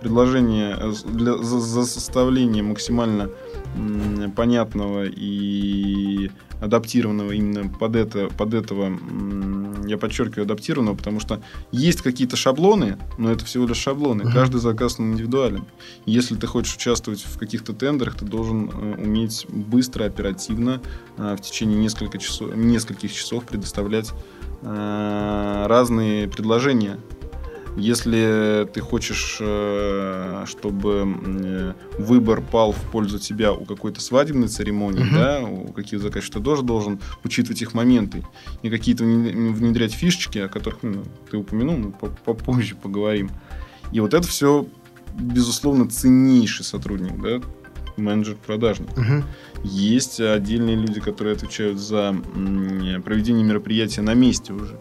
[0.00, 3.30] предложение э, для, за, за составление максимально
[3.76, 11.42] м, понятного и адаптированного именно под, это, под этого, м, я подчеркиваю, адаптированного, потому что
[11.72, 14.22] есть какие-то шаблоны, но это всего лишь шаблоны.
[14.22, 14.32] Uh-huh.
[14.32, 15.64] Каждый заказ индивидуален.
[16.06, 20.80] Если ты хочешь участвовать в каких-то тендерах, ты должен э, уметь быстро, оперативно,
[21.16, 24.12] э, в течение нескольких часов, нескольких часов предоставлять
[24.62, 26.98] э, разные предложения
[27.76, 35.04] если ты хочешь, э, чтобы э, выбор пал в пользу тебя у какой-то свадебной церемонии,
[35.04, 35.14] uh-huh.
[35.14, 38.24] да, у каких заказчиков, ты тоже должен учитывать их моменты
[38.62, 43.30] и какие-то внедрять фишечки, о которых ну, ты упомянул, мы попозже поговорим.
[43.92, 44.66] И вот это все,
[45.18, 47.40] безусловно, ценнейший сотрудник, да,
[47.96, 48.88] менеджер-продажник.
[48.90, 49.24] Uh-huh.
[49.62, 52.16] Есть отдельные люди, которые отвечают за
[53.04, 54.80] проведение мероприятия на месте уже.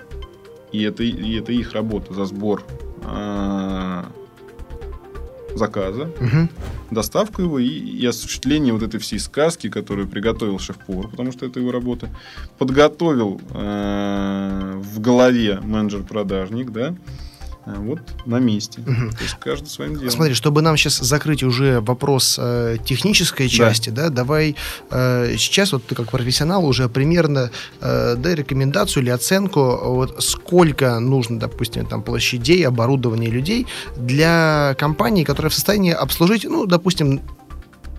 [0.72, 2.64] И это, и это их работа за сбор
[3.04, 4.04] э,
[5.56, 6.50] заказа, угу.
[6.92, 11.60] доставку его и, и осуществление вот этой всей сказки, которую приготовил шеф-повар, потому что это
[11.60, 12.10] его работа,
[12.58, 16.96] подготовил э, в голове менеджер-продажник, да,
[17.78, 18.82] вот на месте.
[18.82, 19.12] Угу.
[19.12, 20.12] То есть каждый своим делом.
[20.12, 24.56] Смотри, чтобы нам сейчас закрыть уже вопрос э, технической части, да, да давай
[24.92, 27.52] э, сейчас вот ты как профессионал уже примерно
[27.82, 35.24] э, дай рекомендацию или оценку, вот сколько нужно, допустим, там площадей, оборудования людей для компании,
[35.24, 37.22] которая в состоянии обслужить, ну, допустим,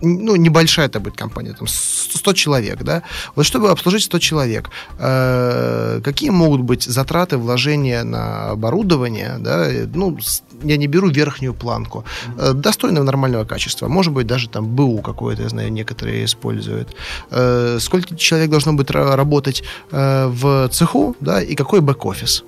[0.01, 3.03] ну, небольшая это будет компания, там 100 человек, да,
[3.35, 10.17] вот чтобы обслужить 100 человек, э, какие могут быть затраты, вложения на оборудование, да, ну,
[10.63, 12.03] я не беру верхнюю планку,
[12.37, 16.95] э, достойного нормального качества, может быть, даже там БУ какое-то, я знаю, некоторые используют,
[17.31, 22.43] э, сколько человек должно быть работать э, в цеху, да, и какой бэк-офис?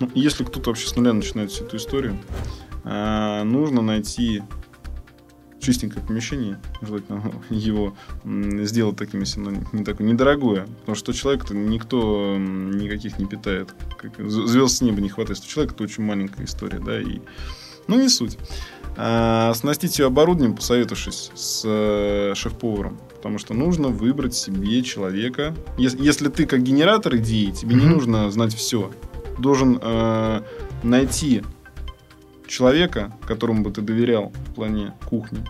[0.00, 2.18] Ну, если кто-то вообще с нуля начинает всю эту историю,
[2.84, 4.42] э, нужно найти
[5.68, 12.38] чистенькое помещение, желательно его сделать таким, если оно не такое недорогое, потому что человек-то никто
[12.38, 13.74] никаких не питает,
[14.18, 17.20] звезд с неба не хватает, что человек это очень маленькая история, да, и,
[17.86, 18.38] ну, не суть.
[18.96, 25.54] А, снастить ее оборудованием, посоветовавшись с э, шеф-поваром, потому что нужно выбрать себе человека.
[25.76, 27.78] Если, если ты как генератор идеи, тебе mm-hmm.
[27.78, 28.90] не нужно знать все.
[29.38, 30.42] Должен э,
[30.82, 31.42] найти
[32.46, 35.44] человека, которому бы ты доверял в плане кухни.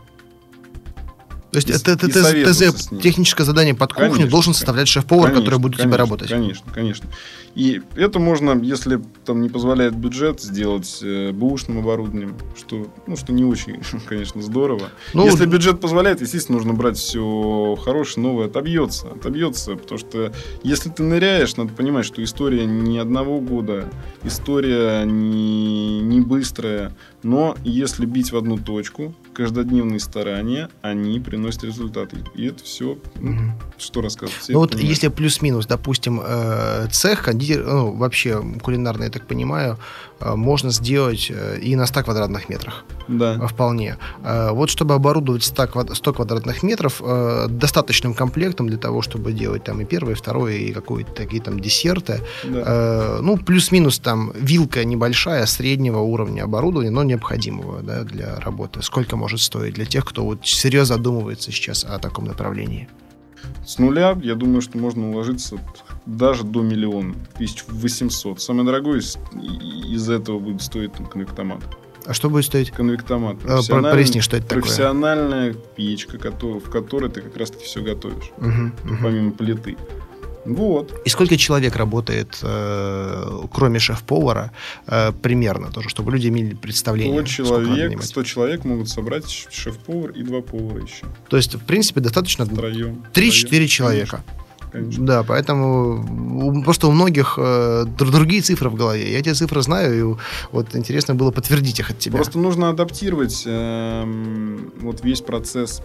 [1.50, 5.58] То есть и, это, это ТЗ, техническое задание под кухню конечно, должен составлять шеф-повар, который
[5.58, 6.28] будет конечно, у тебя работать.
[6.28, 7.08] Конечно, конечно.
[7.54, 13.32] И это можно, если там не позволяет бюджет, сделать э, бэушным оборудованием, что, ну, что
[13.32, 14.90] не очень, конечно, здорово.
[15.14, 19.08] Ну, если бюджет позволяет, естественно, нужно брать все хорошее, новое, отобьется.
[19.08, 20.32] Отобьется, потому что
[20.62, 23.88] если ты ныряешь, надо понимать, что история не одного года,
[24.22, 32.16] история не, не быстрая, но если бить в одну точку, каждодневные старания, они приносят результаты.
[32.35, 33.53] И это все, угу.
[33.79, 34.48] что рассказывать.
[34.48, 34.90] Ну вот понимают.
[34.90, 39.79] если плюс-минус, допустим, э, цех, кондитер, ну, вообще кулинарный, я так понимаю,
[40.18, 42.85] э, можно сделать э, и на 100 квадратных метрах.
[43.07, 43.46] Да.
[43.46, 43.96] Вполне.
[44.22, 47.01] Вот чтобы оборудовать 100, 100 квадратных метров
[47.48, 51.61] достаточным комплектом для того, чтобы делать там и первое, и второе, и какие-то такие там
[51.61, 52.20] десерты.
[52.44, 53.18] Да.
[53.22, 58.83] Ну, плюс-минус там вилка небольшая, среднего уровня оборудования, но необходимого да, для работы.
[58.83, 62.88] Сколько может стоить для тех, кто вот серьезно задумывается сейчас о таком направлении?
[63.66, 65.58] С нуля, я думаю, что можно уложиться
[66.06, 68.40] даже до миллиона, 1800.
[68.40, 71.60] Самое дорогое из, из этого будет стоить там, конвектомат.
[72.06, 72.70] А что будет стоить?
[72.70, 73.36] Конвектомат.
[73.44, 74.62] А, Поясни, что это такое.
[74.62, 78.32] Профессиональная печка, в которой ты как раз-таки все готовишь.
[78.38, 78.98] Угу, угу.
[79.02, 79.76] Помимо плиты.
[80.48, 81.00] Вот.
[81.04, 84.50] И сколько человек работает, э, кроме шеф-повара,
[84.87, 87.26] э, примерно тоже, чтобы люди имели представление?
[87.26, 91.06] 100 человек, 100 человек могут собрать шеф-повар и два повара еще.
[91.28, 94.24] То есть, в принципе, достаточно 3-4 человека.
[94.72, 95.06] Конечно.
[95.06, 99.11] Да, поэтому просто у многих э, другие цифры в голове.
[99.12, 100.16] Я эти цифры знаю, и
[100.52, 102.16] вот интересно было подтвердить их от тебя.
[102.16, 105.80] Просто нужно адаптировать э, вот весь процесс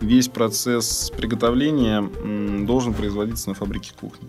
[0.00, 2.02] весь процесс приготовления
[2.66, 4.28] должен производиться на фабрике кухни.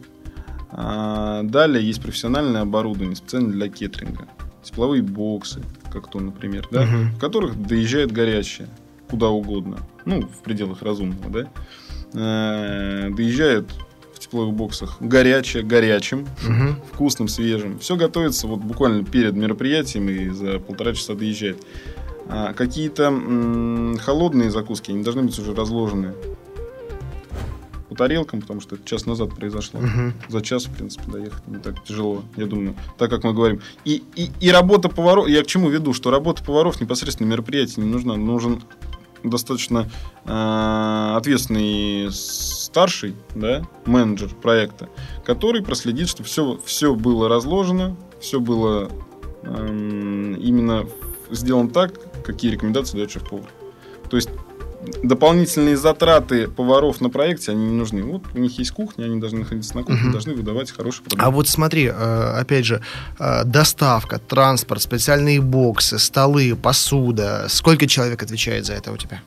[0.70, 4.28] А, далее есть профессиональное оборудование, специально для кеттеринга.
[4.64, 7.16] Тепловые боксы, как то, например, да, угу.
[7.16, 8.70] в которых доезжает горячее
[9.10, 9.80] куда угодно.
[10.06, 11.52] Ну, в пределах разумного, да.
[12.14, 13.70] Э, доезжает
[14.32, 16.78] плейбоксах горячее, горячим, Мгм.
[16.94, 17.78] вкусным, свежим.
[17.80, 21.62] Все готовится вот буквально перед мероприятием и за полтора часа доезжает.
[22.34, 26.14] А какие-то м, холодные закуски, они должны быть уже разложены
[27.90, 29.82] по тарелкам, потому что это час назад произошло.
[29.82, 30.14] Мгм.
[30.30, 33.60] За час, в принципе, доехать не так тяжело, я думаю, так как мы говорим.
[33.84, 37.82] И, и, и работа поваров, я к чему веду, что работа поваров непосредственно на мероприятии
[37.82, 38.16] не нужна.
[38.16, 38.64] Нужен
[39.24, 39.90] достаточно
[40.24, 44.88] э, ответственный старший да, менеджер проекта,
[45.26, 48.90] который проследит, чтобы все, все было разложено, все было
[49.44, 50.88] эм, именно
[51.30, 51.94] сделано так,
[52.26, 53.50] какие рекомендации дает шеф-повар.
[54.10, 54.30] То есть
[55.04, 58.04] дополнительные затраты поваров на проекте, они не нужны.
[58.04, 60.12] Вот у них есть кухня, они должны находиться на кухне, Мгм.
[60.12, 61.22] должны выдавать хороший продукт.
[61.24, 61.92] А вот смотри, э,
[62.42, 62.82] опять же,
[63.20, 67.46] э, доставка, транспорт, специальные боксы, столы, посуда.
[67.50, 69.22] Сколько человек отвечает за это у тебя?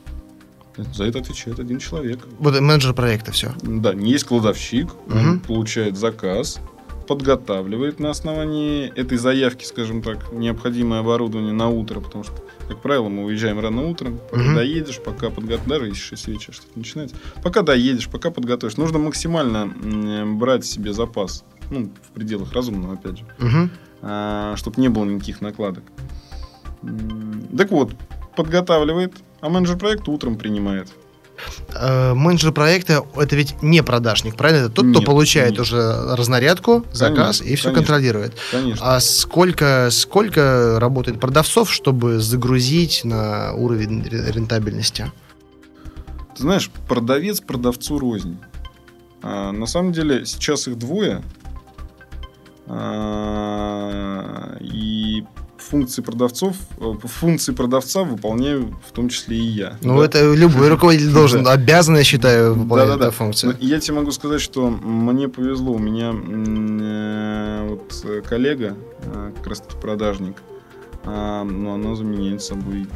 [0.93, 2.19] За это отвечает один человек.
[2.39, 3.53] Вот менеджер проекта все.
[3.63, 5.39] Да, есть кладовщик, он Мгм.
[5.39, 6.59] получает заказ,
[7.07, 12.33] подготавливает на основании этой заявки, скажем так, необходимое оборудование на утро, потому что,
[12.67, 14.55] как правило, мы уезжаем рано утром, пока Мгм.
[14.55, 18.77] доедешь, пока подготовишь, даже если 6 вечера что-то начинается, пока доедешь, пока подготовишь.
[18.77, 19.67] Нужно максимально
[20.35, 23.25] брать себе запас, ну, в пределах разумного, опять же,
[24.57, 25.83] чтобы не было никаких накладок.
[27.57, 27.93] Так вот,
[28.35, 30.89] подготавливает, а менеджер проекта утром принимает.
[31.73, 34.65] Э, Менеджер проекта это ведь не продажник, правильно?
[34.65, 35.59] Это тот, кто Нет, получает нет.
[35.61, 37.73] уже разнарядку, заказ Конечно, и все конечно.
[37.73, 38.33] контролирует.
[38.51, 38.95] Конечно.
[38.95, 45.11] А сколько, сколько работает продавцов, чтобы загрузить на уровень ре- рентабельности?
[46.35, 48.37] Ты знаешь, продавец продавцу рознь.
[49.21, 51.23] А, на самом деле сейчас их двое.
[52.67, 55.23] А, и
[55.69, 59.77] функции продавцов, э, функции продавца выполняю в том числе и я.
[59.81, 60.05] Ну, Да.
[60.05, 61.51] это любой руководитель должен, Да.
[61.53, 63.55] обязан, я считаю, выполнять эту функцию.
[63.59, 65.73] Я тебе могу сказать, что мне повезло.
[65.73, 70.35] У меня э, вот э, коллега, э, как раз таки продажник,
[71.03, 72.87] а, но она заменяет собой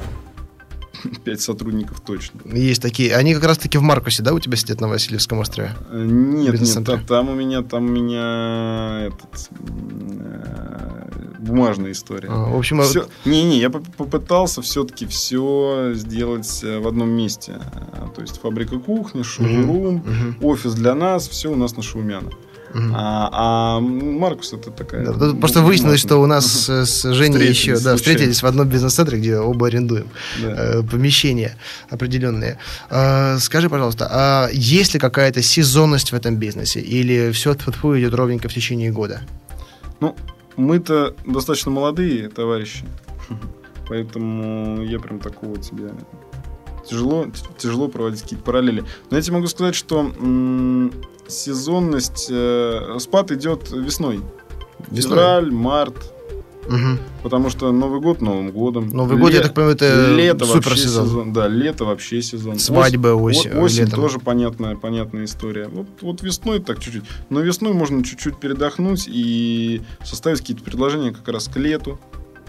[1.24, 2.40] пять сотрудников точно.
[2.54, 3.16] Есть такие.
[3.16, 5.72] Они как раз-таки в Маркусе, да, у тебя сидят на Васильевском острове?
[5.92, 6.98] Э, Нет, нет, Бизнес-центре.
[6.98, 12.28] та- там у меня, там у меня этот, э, бумажная история.
[12.30, 17.60] А, В общем, Всё- Не-не, я поп- попытался все-таки все сделать э, в одном месте.
[17.94, 22.30] Э, То есть фабрика кухни, шоурум, Мгм, офис для нас, все у нас на Шаумяна.
[22.74, 22.94] Мгм.
[22.96, 25.06] А, а Маркус это такая...
[25.06, 27.98] Да, тут просто выяснилось, что у нас э, с Женей Встретились еще да, случайно.
[27.98, 30.08] встретились в одном бизнес-центре, где оба арендуем
[30.42, 30.50] Да.
[30.80, 31.56] э, помещения
[31.90, 32.58] определенные.
[32.90, 36.80] Э, Скажи, пожалуйста, а есть ли какая-то сезонность в этом бизнесе?
[36.80, 39.22] Или все идет ровненько в течение года?
[40.00, 40.16] Ну,
[40.58, 42.84] мы-то достаточно молодые товарищи,
[43.88, 45.92] поэтому я прям такого тебе
[46.90, 48.84] тяжело, тяжело проводить какие-то параллели.
[49.10, 50.92] Но я тебе могу сказать, что м,
[51.30, 54.22] сезонность, э, спад идет весной.
[54.90, 55.18] Весной?
[55.18, 55.96] Февраль, март,
[56.70, 57.00] Мгм.
[57.24, 58.90] потому что Новый год Новым годом.
[58.90, 61.06] Новый год, я так понимаю, это лето вообще суперсезон.
[61.08, 61.34] сезон.
[61.34, 62.60] Да, лето вообще сезон.
[62.60, 64.02] Свадьба, Ос- осень, осень летом.
[64.02, 65.68] тоже понятная, понятная история.
[65.68, 67.04] Вот, вот весной так чуть-чуть.
[67.30, 72.00] Но весной можно чуть-чуть передохнуть и составить какие-то предложения как раз к лету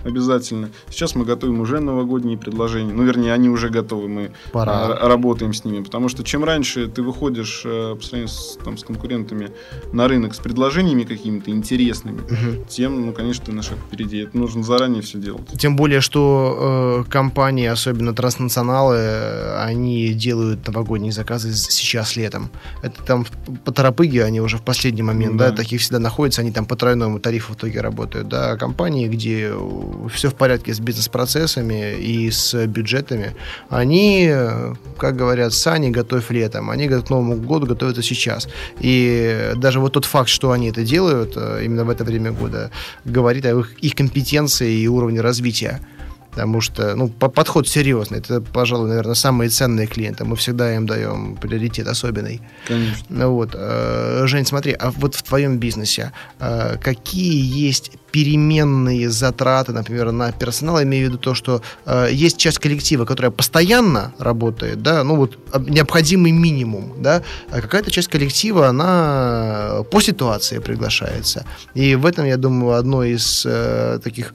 [0.05, 0.71] обязательно.
[0.89, 2.93] Сейчас мы готовим уже новогодние предложения.
[2.93, 4.73] Ну, вернее, они уже готовы, мы Пора.
[4.97, 5.83] а, работаем с ними.
[5.83, 9.51] Потому что чем раньше ты выходишь э, по сравнению с, там, с конкурентами
[9.93, 12.65] на рынок с предложениями какими-то интересными, Мгм.
[12.69, 14.19] тем, ну, конечно, ты на шаг впереди.
[14.19, 15.43] Это нужно заранее все делать.
[15.59, 22.51] Тем более, что э, компании, особенно транснационалы, они делают новогодние заказы сейчас летом.
[22.83, 23.27] Это там
[23.65, 25.57] по торопыге, они уже в последний момент, да, Да.
[25.57, 28.29] таких всегда находятся, они там по тройному тарифу в итоге работают.
[28.29, 29.53] Да, А компании, где
[30.13, 33.35] все в порядке с бизнес-процессами и с бюджетами,
[33.69, 34.33] они,
[34.99, 38.49] как говорят, сани готовь летом, они к Новому году готовятся сейчас.
[38.79, 42.71] И даже вот тот факт, что они это делают э, именно в это время года,
[43.05, 45.81] говорит о их, их компетенции и уровне развития.
[46.31, 48.19] Потому что, ну, по- подход серьезный.
[48.19, 50.25] Это, пожалуй, наверное, самые ценные клиенты.
[50.25, 52.41] Мы всегда им даем приоритет особенный.
[52.69, 53.29] Конечно.
[53.29, 60.13] Вот, э, Жень, смотри, а вот в твоем бизнесе э, какие есть переменные затраты, например,
[60.13, 64.83] на персонал, я имею в виду то, что э, есть часть коллектива, которая постоянно работает,
[64.83, 71.45] да, ну вот об- необходимый минимум, да, а какая-то часть коллектива, она по ситуации приглашается.
[71.75, 74.35] И в этом, я думаю, одно из э, таких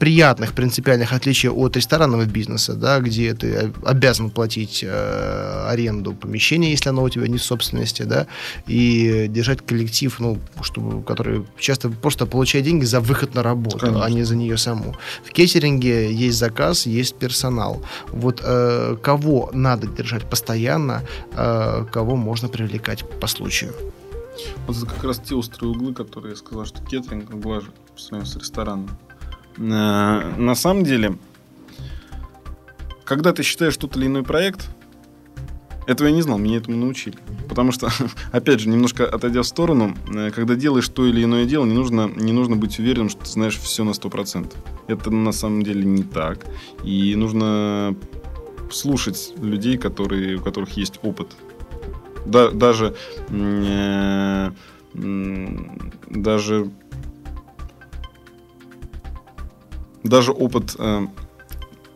[0.00, 6.88] приятных принципиальных отличий от ресторанного бизнеса, да, где ты обязан платить э, аренду помещения, если
[6.88, 8.26] оно у тебя не в собственности, да,
[8.66, 14.04] и держать коллектив, ну, чтобы, который часто просто получает деньги за выход на работу, Конечно.
[14.04, 14.94] а не за нее саму.
[15.24, 17.82] В кейтеринге есть заказ, есть персонал.
[18.08, 21.02] Вот э, кого надо держать постоянно,
[21.32, 23.74] э, кого можно привлекать по случаю.
[24.66, 28.32] Вот это как раз те острые углы, которые я сказал, что кеттеринг глажет по сравнению
[28.32, 28.88] с рестораном.
[29.58, 31.18] Э, на самом деле,
[33.04, 34.70] когда ты считаешь тот или иной проект,
[35.86, 37.16] этого я не знал, меня этому научили.
[37.48, 37.90] Потому что,
[38.32, 42.10] опять же, немножко отойдя в сторону, э, когда делаешь то или иное дело, не нужно,
[42.14, 44.52] не нужно быть уверенным, что ты знаешь все на 100%.
[44.88, 46.46] Это на самом деле не так.
[46.84, 47.96] И нужно
[48.70, 51.28] слушать людей, которые, у которых есть опыт.
[52.24, 52.94] Да, даже,
[53.28, 54.50] э,
[54.94, 56.70] даже,
[60.04, 61.06] даже опыт э,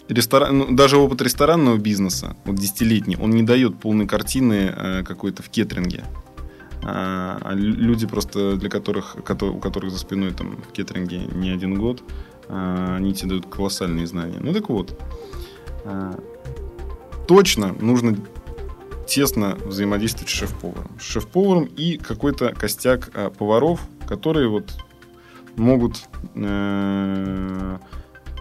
[0.09, 5.43] ресторан, ну, даже опыт ресторанного бизнеса, вот десятилетний, он не дает полной картины э, какой-то
[5.43, 6.05] в кетринге.
[6.83, 9.23] А, а люди просто, для которых, у
[9.59, 12.03] которых за спиной там в кетринге не один год,
[12.49, 14.39] а, они тебе дают колоссальные знания.
[14.41, 14.97] Ну так вот,
[15.85, 16.17] а,
[17.27, 18.17] точно нужно
[19.09, 20.91] тесно взаимодействовать с шеф-поваром.
[21.01, 24.77] С шеф-поваром и какой-то костяк поваров, которые вот
[25.57, 26.03] могут
[26.35, 27.79] э,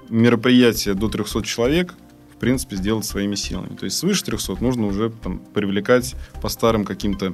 [0.10, 1.94] мероприятие до 300 человек
[2.36, 3.76] в принципе, сделать своими силами.
[3.76, 7.34] То есть свыше 300 нужно уже там, привлекать по старым каким-то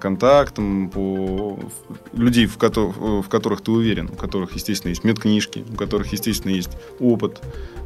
[0.00, 1.58] контактам, по
[2.12, 6.70] людей, в, в которых ты уверен, у которых, естественно, есть медкнижки, у которых, естественно, есть
[7.00, 7.40] опыт,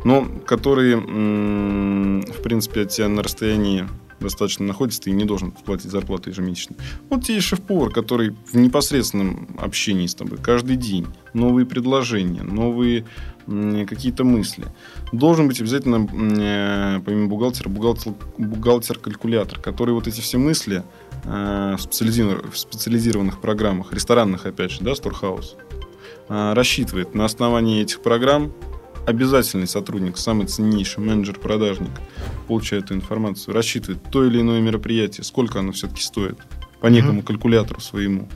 [0.05, 3.89] но которые, в принципе, от тебя на расстоянии
[4.21, 6.77] достаточно находится, ты не должен платить зарплату ежемесячно.
[7.11, 11.07] Вот тебе шеф-повар, который в непосредственном общении с тобой каждый день.
[11.35, 13.05] Новые предложения, новые
[13.47, 14.65] какие-то мысли.
[15.13, 16.09] Должен быть обязательно,
[16.39, 20.83] э, помимо бухгалтера, бухгалтер, бухгалтер-калькулятор, который вот эти все мысли
[21.25, 25.57] э, в специализированных, в специализированных программах, ресторанных, опять же, да, Сторхаус,
[26.29, 28.53] э, рассчитывает на основании этих программ
[29.07, 31.93] обязательный сотрудник, самый ценнейший менеджер-продажник,
[32.49, 36.39] получает эту информацию, рассчитывает то или иное мероприятие, сколько оно все-таки стоит
[36.81, 37.25] по некому mm-hmm.
[37.25, 38.29] калькулятору своему.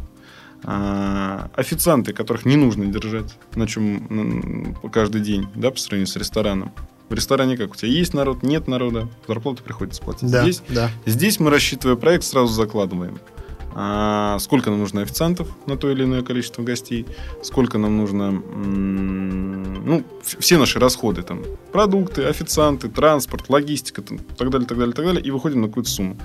[0.63, 6.73] А, официанты, которых не нужно держать, на чем каждый день, да, по сравнению с рестораном.
[7.09, 10.31] В ресторане как у тебя есть народ, нет народа, зарплату приходится платить.
[10.31, 10.91] Да, здесь, да.
[11.07, 13.19] здесь мы, рассчитывая проект, сразу закладываем
[13.71, 17.07] сколько нам нужно официантов на то или иное количество гостей,
[17.43, 21.43] сколько нам нужно, ну, все наши расходы, там,
[21.73, 25.91] продукты, официанты, транспорт, логистика, там, так далее, так далее, так далее, и выходим на какую-то
[25.91, 26.19] сумму.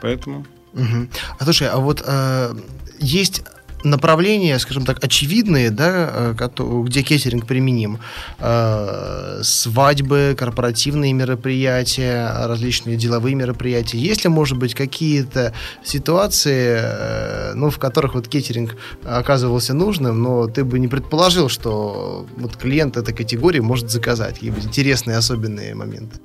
[0.00, 0.46] Поэтому...
[0.72, 1.08] Угу.
[1.38, 2.54] А слушай, а вот э,
[2.98, 3.44] есть
[3.84, 7.98] направления, скажем так, очевидные, да, э, где кеттеринг применим.
[8.38, 13.98] Э, свадьбы, корпоративные мероприятия, различные деловые мероприятия.
[13.98, 15.52] Есть ли, может быть, какие-то
[15.84, 22.26] ситуации, э, ну, в которых вот кеттеринг оказывался нужным, но ты бы не предположил, что
[22.36, 26.20] вот клиент этой категории может заказать какие-нибудь интересные, особенные моменты?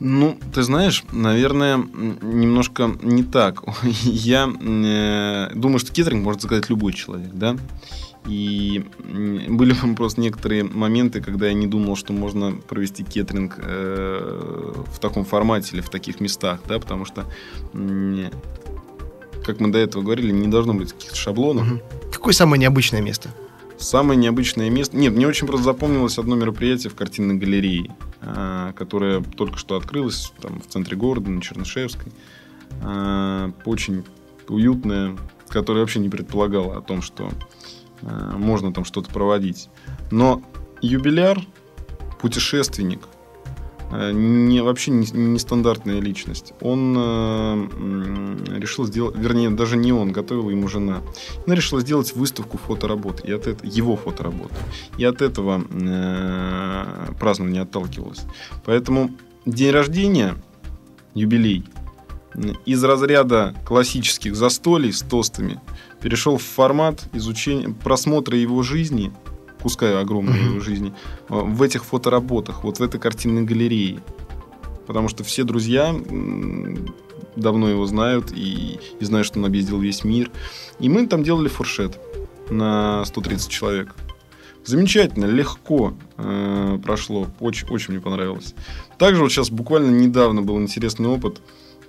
[0.00, 3.62] Ну, ты знаешь, наверное, немножко не так.
[4.02, 7.56] Я э, думаю, что кеттеринг может заказать любой человек, да.
[8.26, 8.84] И
[9.48, 15.24] были просто некоторые моменты, когда я не думал, что можно провести кеттеринг э, в таком
[15.24, 17.26] формате или в таких местах, да, потому что,
[17.74, 18.30] э,
[19.44, 21.70] как мы до этого говорили, не должно быть каких-то шаблонов.
[21.70, 21.80] Угу.
[22.12, 23.28] Какое самое необычное место?
[23.76, 24.96] Самое необычное место...
[24.96, 27.94] Нет, мне очень просто запомнилось одно мероприятие в картинной галерее,
[28.26, 32.12] а, которое только что открылось там, в центре города, на Чернышевской.
[32.82, 34.04] А, очень
[34.48, 35.16] уютное,
[35.48, 37.30] которое вообще не предполагало о том, что
[38.02, 39.68] а, можно там что-то проводить.
[40.10, 40.42] Но
[40.80, 41.40] юбиляр,
[42.20, 43.00] путешественник,
[44.12, 46.52] не, вообще нестандартная не личность.
[46.60, 51.02] Он э, решил сделать, вернее, даже не он, готовила ему жена.
[51.46, 54.54] Она решила сделать выставку фоторабот, и от этого, его фотоработы.
[54.98, 58.22] И от этого э, празднование отталкивалось.
[58.64, 59.10] Поэтому
[59.46, 60.36] день рождения,
[61.14, 61.64] юбилей,
[62.66, 65.60] из разряда классических застолий с тостами
[66.00, 69.12] перешел в формат изучения, просмотра его жизни–
[69.64, 70.60] куска огромной mm-hmm.
[70.60, 70.92] жизни,
[71.30, 74.00] э, в этих фотоработах, вот в этой картинной галерее.
[74.86, 75.94] Потому что все друзья
[77.34, 80.30] давно его знают и, и знают, что он объездил весь мир.
[80.78, 81.98] И мы там делали фуршет
[82.50, 83.94] на 130 человек.
[84.66, 87.28] Замечательно, легко э, прошло.
[87.40, 88.54] Очень, очень мне понравилось.
[88.98, 91.40] Также вот сейчас буквально недавно был интересный опыт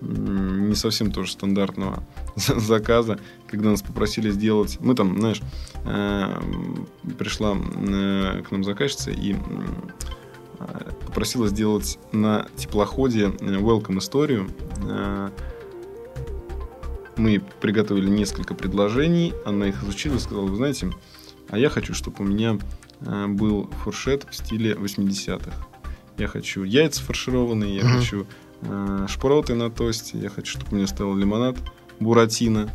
[0.05, 2.03] не совсем тоже стандартного
[2.35, 4.77] заказа, когда нас попросили сделать...
[4.79, 5.41] Мы там, знаешь,
[5.85, 6.41] э,
[7.17, 14.49] пришла э, к нам заказчица и э, попросила сделать на теплоходе welcome историю.
[17.17, 20.91] Мы приготовили несколько предложений, она их изучила и сказала, вы знаете,
[21.49, 22.59] а я хочу, чтобы у меня
[22.99, 25.51] был фуршет в стиле 80-х.
[26.17, 27.99] Я хочу яйца фаршированные, я mm-hmm.
[27.99, 28.27] хочу
[29.07, 31.57] шпроты на тосте, я хочу, чтобы меня стоял лимонад
[31.99, 32.69] Буратино.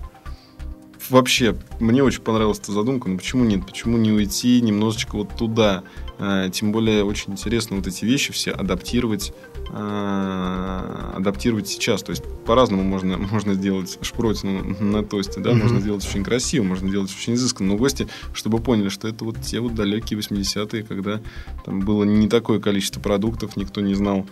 [1.09, 3.67] Вообще, мне очень понравилась эта задумка, но почему нет?
[3.67, 5.83] Почему не уйти немножечко вот туда?
[6.19, 9.33] А, тем более, очень интересно вот эти вещи все адаптировать
[9.73, 12.03] а, адаптировать сейчас.
[12.03, 15.55] То есть по-разному можно, можно сделать шпротину на тосте, да, mm-hmm.
[15.55, 17.71] можно сделать очень красиво, можно сделать очень изысканно.
[17.71, 21.21] Но гости, чтобы поняли, что это вот те вот далекие 80-е, когда
[21.65, 24.27] там было не такое количество продуктов, никто не знал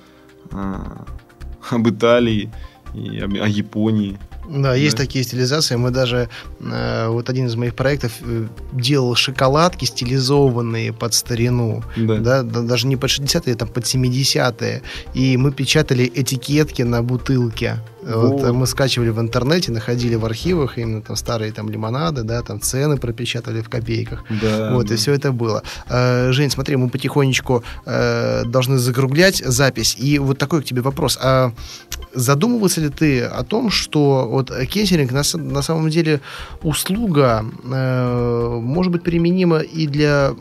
[1.70, 2.50] об Италии
[2.94, 4.18] и о, о Японии.
[4.48, 5.76] Да, да, есть такие стилизации.
[5.76, 6.28] Мы даже,
[6.60, 11.82] э, вот один из моих проектов э, делал шоколадки, стилизованные под старину.
[11.96, 12.42] Да.
[12.42, 14.82] Да, даже не под 60-е, там под 70-е.
[15.14, 17.78] И мы печатали этикетки на бутылке.
[18.08, 18.40] Вот.
[18.40, 22.60] Вот, мы скачивали в интернете, находили в архивах именно там старые там лимонады, да, там
[22.60, 24.24] цены пропечатали в копейках.
[24.42, 24.94] Да, вот, да.
[24.94, 25.62] и все это было.
[25.88, 29.96] Э, Жень, смотри, мы потихонечку э, должны закруглять запись.
[29.98, 31.18] И вот такой к тебе вопрос.
[31.20, 31.52] А
[32.14, 36.20] задумывался ли ты о том, что вот кейсеринг на, на самом деле
[36.62, 40.34] услуга э, может быть применима и для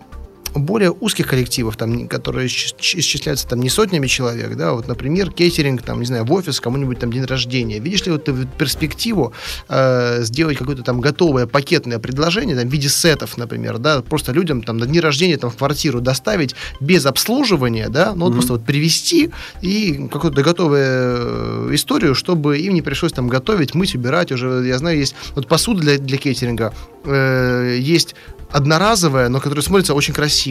[0.63, 5.99] более узких коллективов, там, которые исчисляются там не сотнями человек, да, вот, например, кейтеринг, там,
[5.99, 7.79] не знаю, в офис, кому-нибудь там день рождения.
[7.79, 9.33] Видишь ли вот ты перспективу
[9.69, 14.63] э, сделать какое-то там готовое пакетное предложение, там, в виде сетов, например, да, просто людям
[14.63, 18.33] там на дни рождения там в квартиру доставить без обслуживания, да, ну, вот mm-hmm.
[18.33, 19.31] просто вот привезти
[19.61, 24.77] и какую-то готовую э, историю, чтобы им не пришлось там готовить, мыть, убирать уже, я
[24.77, 26.73] знаю, есть вот посуда для, для кейтеринга,
[27.05, 28.15] э, есть
[28.51, 30.46] одноразовая, но которая смотрится очень красиво.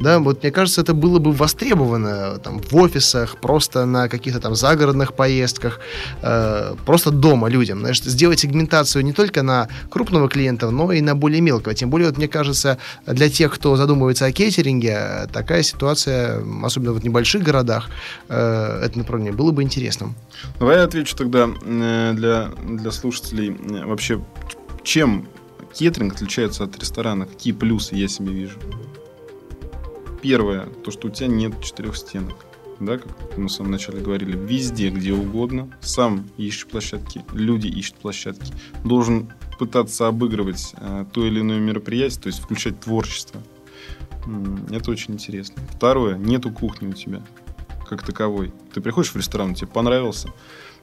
[0.00, 4.54] Да, вот мне кажется, это было бы востребовано там, в офисах, просто на каких-то там
[4.54, 5.80] загородных поездках,
[6.22, 7.80] э, просто дома людям.
[7.80, 11.74] Знаешь, сделать сегментацию не только на крупного клиента, но и на более мелкого.
[11.74, 17.04] Тем более, вот, мне кажется, для тех, кто задумывается о кейтеринге, такая ситуация, особенно в
[17.04, 17.90] небольших городах,
[18.28, 20.14] э, это направление было бы интересным.
[20.58, 24.22] Давай я отвечу тогда э, для, для слушателей э, вообще,
[24.82, 25.28] чем
[25.74, 27.26] Кетринг отличается от ресторана.
[27.26, 28.58] Какие плюсы я себе вижу?
[30.22, 32.36] Первое, то, что у тебя нет четырех стенок.
[32.78, 37.96] Да, как мы в самом начале говорили, везде, где угодно, сам ищешь площадки, люди ищут
[37.96, 38.54] площадки,
[38.84, 43.42] должен пытаться обыгрывать э, то или иное мероприятие, то есть включать творчество.
[44.70, 45.62] Это очень интересно.
[45.74, 47.22] Второе, нету кухни у тебя
[47.86, 48.52] как таковой.
[48.72, 50.30] Ты приходишь в ресторан, тебе понравился,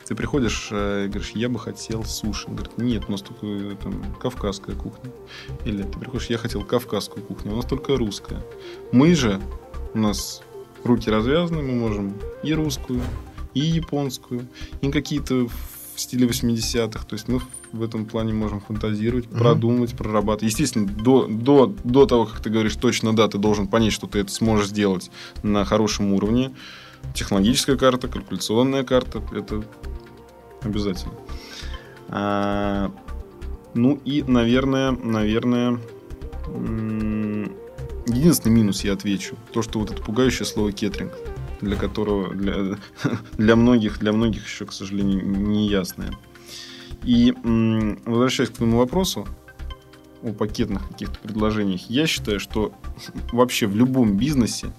[0.08, 2.48] ты приходишь э, и говоришь, я бы хотел суши.
[2.48, 5.12] Он говорит, нет, у нас только э, там, кавказская кухня.
[5.66, 8.42] Или ты приходишь, я хотел кавказскую кухню, у нас только русская.
[8.94, 9.42] Мы же,
[9.94, 10.42] у нас
[10.86, 13.02] руки развязаны, мы можем и русскую,
[13.54, 14.48] и японскую,
[14.80, 15.48] и какие-то
[15.96, 17.06] в стиле 80-х.
[17.06, 17.42] То есть мы
[17.74, 19.38] в этом плане можем фантазировать, mm-hmm.
[19.38, 20.54] продумать, прорабатывать.
[20.54, 24.20] Естественно, до, до, до того, как ты говоришь точно да, ты должен понять, что ты
[24.20, 25.12] это сможешь сделать
[25.44, 26.54] на хорошем уровне.
[27.14, 29.64] Технологическая карта, калькуляционная карта– это
[30.62, 31.14] Обязательно.
[32.10, 32.92] А,
[33.74, 35.80] ну и, наверное, наверное,
[38.08, 39.36] единственный минус я отвечу.
[39.54, 41.14] То, что вот это пугающее слово кетринг,
[41.62, 42.78] для которого, для,
[43.38, 46.12] для многих, для многих еще, к сожалению, не ясное.
[47.04, 47.34] И
[48.06, 49.28] возвращаясь к твоему вопросу
[50.24, 52.74] о пакетных каких-то предложениях, я считаю, что
[53.32, 54.74] вообще в любом бизнесе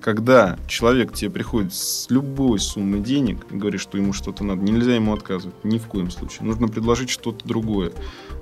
[0.00, 4.94] когда человек тебе приходит с любой суммой денег и говорит, что ему что-то надо, нельзя
[4.94, 6.46] ему отказывать, ни в коем случае.
[6.46, 7.92] Нужно предложить что-то другое.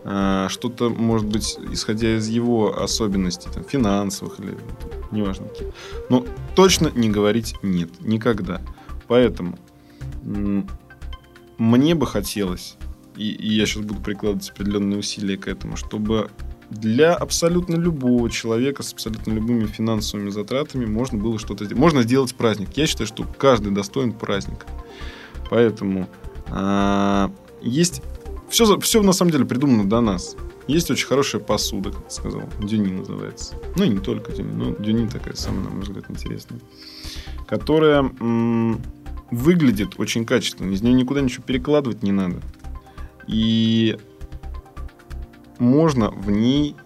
[0.04, 4.56] А, что-то, может быть, исходя из его особенностей, там, финансовых или
[5.10, 5.46] неважно.
[6.10, 8.60] Но точно не говорить нет, никогда.
[9.08, 9.58] Поэтому
[11.58, 12.76] мне бы хотелось,
[13.16, 16.30] и, и я сейчас буду прикладывать определенные усилия к этому, чтобы
[16.70, 21.80] для абсолютно любого человека с абсолютно любыми финансовыми затратами можно было что-то сделать.
[21.80, 22.70] Можно сделать праздник.
[22.74, 24.66] Я считаю, что каждый достоин праздника.
[25.48, 26.08] Поэтому
[26.48, 27.30] а,
[27.62, 28.02] есть
[28.48, 30.36] все, все на самом деле придумано до нас.
[30.66, 32.42] Есть очень хорошая посуда, как ты сказал.
[32.60, 33.54] Дюни называется.
[33.76, 36.60] Ну и не только Дюни, но Дюни такая самая, на мой взгляд, интересная.
[37.46, 38.80] Которая м-
[39.30, 40.72] выглядит очень качественно.
[40.72, 42.40] Из нее никуда ничего перекладывать не надо.
[43.28, 43.96] И
[45.58, 46.76] можно в ней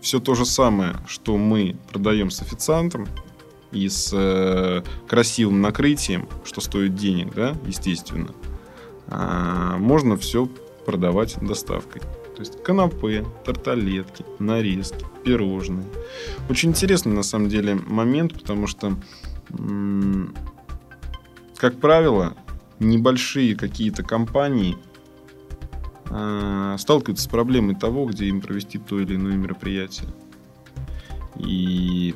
[0.00, 3.08] все то же самое, что мы продаем с официантом
[3.72, 8.30] и с э, красивым накрытием, что стоит денег, да, естественно,
[9.08, 10.46] а, можно все
[10.86, 12.02] продавать доставкой.
[12.34, 15.86] То есть канапе, тарталетки, нарезки, пирожные.
[16.48, 18.96] Очень интересный на самом деле момент, потому что,
[21.56, 22.36] как правило,
[22.80, 24.76] небольшие какие-то компании
[26.14, 30.08] э, сталкиваются с проблемой того, где им провести то или иное мероприятие.
[31.36, 32.14] И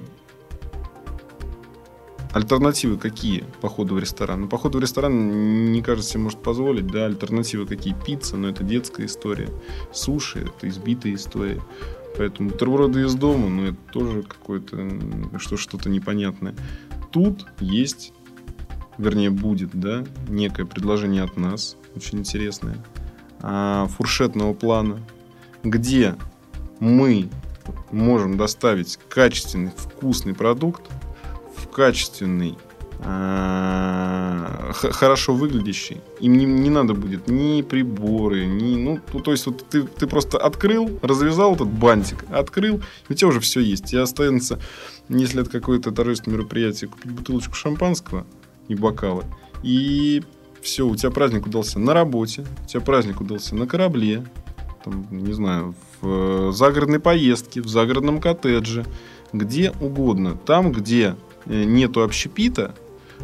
[2.32, 4.42] Альтернативы какие походу в ресторан?
[4.42, 7.94] Ну, походу в ресторан, не кажется, себе может позволить, да, альтернативы какие?
[7.94, 9.48] Пицца, но это детская история.
[9.92, 11.60] Суши, это избитая история.
[12.18, 14.76] Поэтому бутерброды из дома, ну, это тоже какое-то,
[15.38, 16.54] что, что-то непонятное.
[17.10, 18.12] Тут есть,
[18.98, 22.76] вернее, будет, да, некое предложение от нас, очень интересное,
[23.40, 25.00] фуршетного плана,
[25.62, 26.16] где
[26.80, 27.28] мы
[27.90, 30.82] можем доставить качественный, вкусный продукт
[31.56, 32.56] в качественный,
[33.00, 36.00] а, хорошо выглядящий.
[36.20, 38.76] Им не, не надо будет ни приборы, ни...
[38.76, 43.14] Ну, ну, то есть, вот ты, ты просто открыл, развязал этот бантик, открыл, и у
[43.14, 43.86] тебя уже все есть.
[43.86, 44.60] Тебе останется,
[45.08, 48.26] если это какое-то торжественное мероприятие, купить бутылочку шампанского
[48.66, 49.24] и бокалы.
[49.62, 50.22] И
[50.62, 54.24] все, у тебя праздник удался на работе, у тебя праздник удался на корабле,
[54.84, 58.84] там, не знаю, в загородной поездке, в загородном коттедже,
[59.32, 60.36] где угодно.
[60.36, 62.74] Там, где э, нету общепита,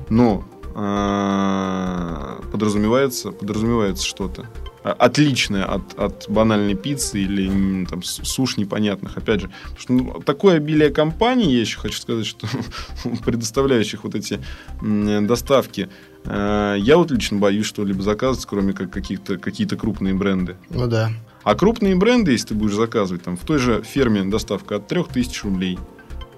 [0.08, 4.46] но э, подразумевается, подразумевается что-то
[4.84, 9.16] отличное от, от банальной пиццы или там, суш непонятных.
[9.16, 12.46] Опять же, что, ну, такое обилие компаний, я еще хочу сказать, что
[13.24, 14.40] предоставляющих вот эти
[14.82, 20.56] доставки, э, я вот лично боюсь что-либо заказывать, кроме как каких-то, какие-то крупные бренды.
[20.70, 21.10] Ну да.
[21.42, 25.44] А крупные бренды, если ты будешь заказывать, там, в той же ферме доставка от 3000
[25.44, 25.78] рублей,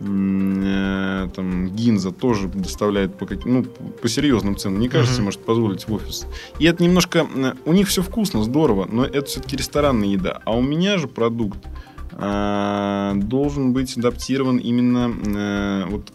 [0.01, 4.81] Э, там Гинза тоже доставляет по, ну, по серьезным ценам.
[4.81, 5.25] Не кажется, uh-huh.
[5.25, 6.27] может позволить в офис.
[6.59, 7.27] И это немножко...
[7.35, 10.41] Э, у них все вкусно, здорово, но это все-таки ресторанная еда.
[10.45, 11.59] А у меня же продукт
[12.13, 16.13] э, должен быть адаптирован именно э, вот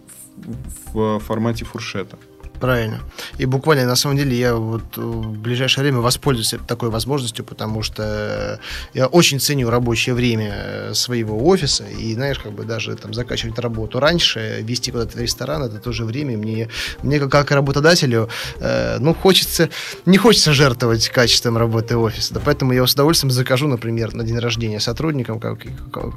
[0.94, 2.18] в, в формате фуршета.
[2.62, 3.00] Правильно.
[3.40, 8.60] И буквально, на самом деле, я вот в ближайшее время воспользуюсь такой возможностью, потому что
[8.94, 14.00] я очень ценю рабочее время своего офиса, и, знаешь, как бы даже там заканчивать работу
[14.00, 16.38] раньше, вести куда-то ресторан, это тоже время.
[16.38, 16.70] Мне,
[17.02, 19.70] мне как работодателю, э, ну, хочется,
[20.06, 24.38] не хочется жертвовать качеством работы офиса, да, поэтому я с удовольствием закажу, например, на день
[24.38, 25.58] рождения сотрудникам, как,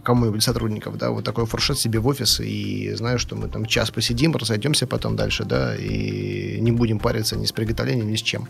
[0.03, 3.91] кому-нибудь сотрудников, да, вот такой фуршет себе в офис, и знаю, что мы там час
[3.91, 8.49] посидим, разойдемся потом дальше, да, и не будем париться ни с приготовлением, ни с чем.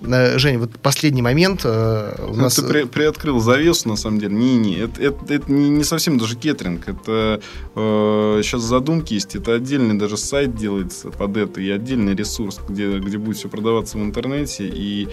[0.00, 1.62] Э, Женя, вот последний момент.
[1.64, 2.54] Э, у ну, нас...
[2.54, 4.34] Ты при, приоткрыл завесу, на самом деле.
[4.34, 6.88] Не-не, это, это, это не совсем даже кетринг.
[6.88, 7.40] Это
[7.74, 9.36] э, сейчас задумки есть.
[9.36, 13.98] Это отдельный даже сайт делается под это и отдельный ресурс, где, где будет все продаваться
[13.98, 14.68] в интернете.
[14.68, 15.08] И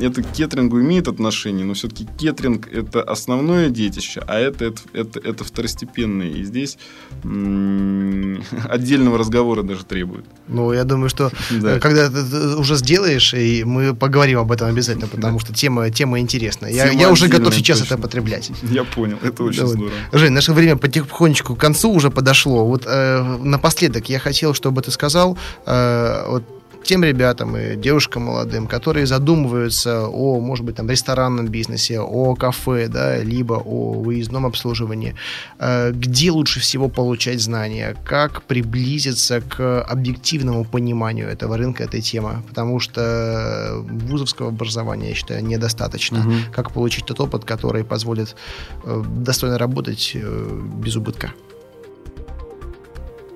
[0.00, 5.20] это к кетрингу имеет отношение, но все-таки кетринг это основное детище, а это, это, это,
[5.20, 6.28] это второстепенное.
[6.28, 6.78] И здесь
[7.24, 10.24] м- отдельного разговора даже требует.
[10.48, 11.30] Ну, я думаю, что
[11.60, 11.78] да.
[11.78, 16.72] когда ты уже сделаешь, и мы поговорим об этом обязательно, потому что тема, тема интересная.
[16.72, 17.94] Тема я, я уже готов сейчас точно.
[17.94, 18.50] это потреблять.
[18.62, 19.92] Я понял, это очень да, здорово.
[20.12, 22.66] Жень, наше время потихонечку к концу уже подошло.
[22.66, 26.44] Вот э, напоследок я хотел, чтобы ты сказал, э, вот
[26.86, 32.88] тем ребятам и девушкам молодым, которые задумываются о, может быть, там, ресторанном бизнесе, о кафе,
[32.88, 35.14] да, либо о выездном обслуживании,
[35.58, 42.42] э, где лучше всего получать знания, как приблизиться к объективному пониманию этого рынка, этой темы,
[42.48, 46.20] потому что вузовского образования, я считаю, недостаточно.
[46.20, 46.32] Угу.
[46.54, 48.36] Как получить тот опыт, который позволит
[48.84, 51.32] э, достойно работать э, без убытка?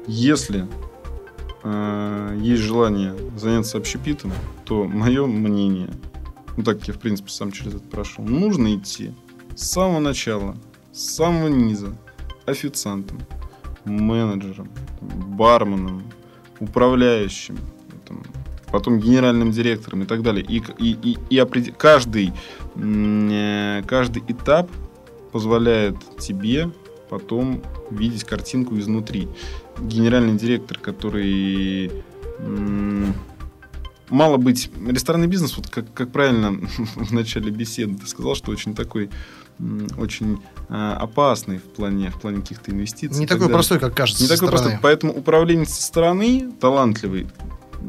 [0.07, 0.67] Если
[1.63, 4.33] э, есть желание заняться общепитом,
[4.65, 5.91] то мое мнение,
[6.57, 9.13] ну так я в принципе сам через это прошел, нужно идти
[9.55, 10.57] с самого начала,
[10.93, 11.97] с самого низа,
[12.47, 13.21] официантом,
[13.85, 14.69] менеджером,
[15.01, 16.03] барменом,
[16.59, 17.59] управляющим,
[18.07, 18.23] там,
[18.71, 20.45] потом генеральным директором и так далее.
[20.45, 21.77] И, и, и, и опред...
[21.77, 22.33] каждый,
[22.77, 24.71] э, каждый этап
[25.33, 26.71] позволяет тебе
[27.09, 29.29] потом видеть картинку изнутри
[29.81, 31.91] генеральный директор, который
[34.09, 36.53] мало быть ресторанный бизнес, вот как, как правильно
[36.97, 39.11] в начале беседы ты сказал, что очень такой
[39.99, 43.19] очень а, опасный в плане, в плане каких-то инвестиций.
[43.21, 43.55] Не такой далее.
[43.55, 44.23] простой, как кажется.
[44.23, 44.63] Не такой стороны.
[44.63, 44.79] простой.
[44.83, 47.29] Поэтому управленец со стороны талантливый,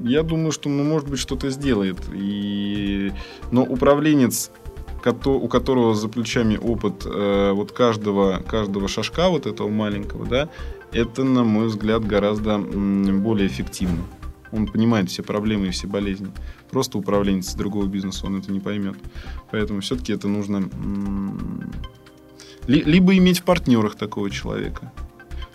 [0.03, 1.97] я думаю, что, ну, может быть, что-то сделает.
[2.13, 3.13] И...
[3.51, 4.51] Но управленец
[5.25, 10.49] у которого за плечами опыт э, вот каждого, каждого шажка вот этого маленького, да,
[10.91, 14.03] это, на мой взгляд, гораздо более эффективно.
[14.51, 16.31] Он понимает все проблемы и все болезни.
[16.69, 18.95] Просто управленец другого бизнеса он это не поймет.
[19.51, 20.69] Поэтому все-таки это нужно
[22.67, 24.91] либо иметь в партнерах такого человека.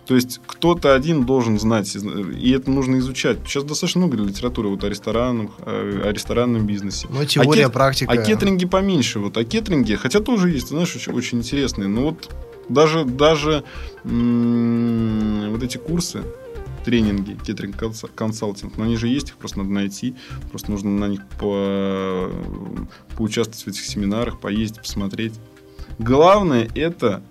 [0.07, 3.39] То есть кто-то один должен знать, и это нужно изучать.
[3.45, 7.09] Сейчас достаточно много литературы вот о ресторанах, о ресторанном бизнесе.
[7.11, 8.13] Ну, теория, а кет, практика.
[8.13, 9.19] А кетринги поменьше.
[9.19, 11.89] Вот, а кетринги, хотя тоже есть, знаешь, очень, очень интересные.
[11.89, 12.33] Но вот
[12.69, 13.65] даже, даже
[14.05, 16.23] м- вот эти курсы,
[16.85, 17.77] тренинги, кетеринг
[18.15, 20.15] консалтинг, но они же есть, их просто надо найти,
[20.51, 22.31] просто нужно на них по...
[23.17, 25.35] поучаствовать в этих семинарах, поездить, посмотреть.
[25.99, 27.23] Главное это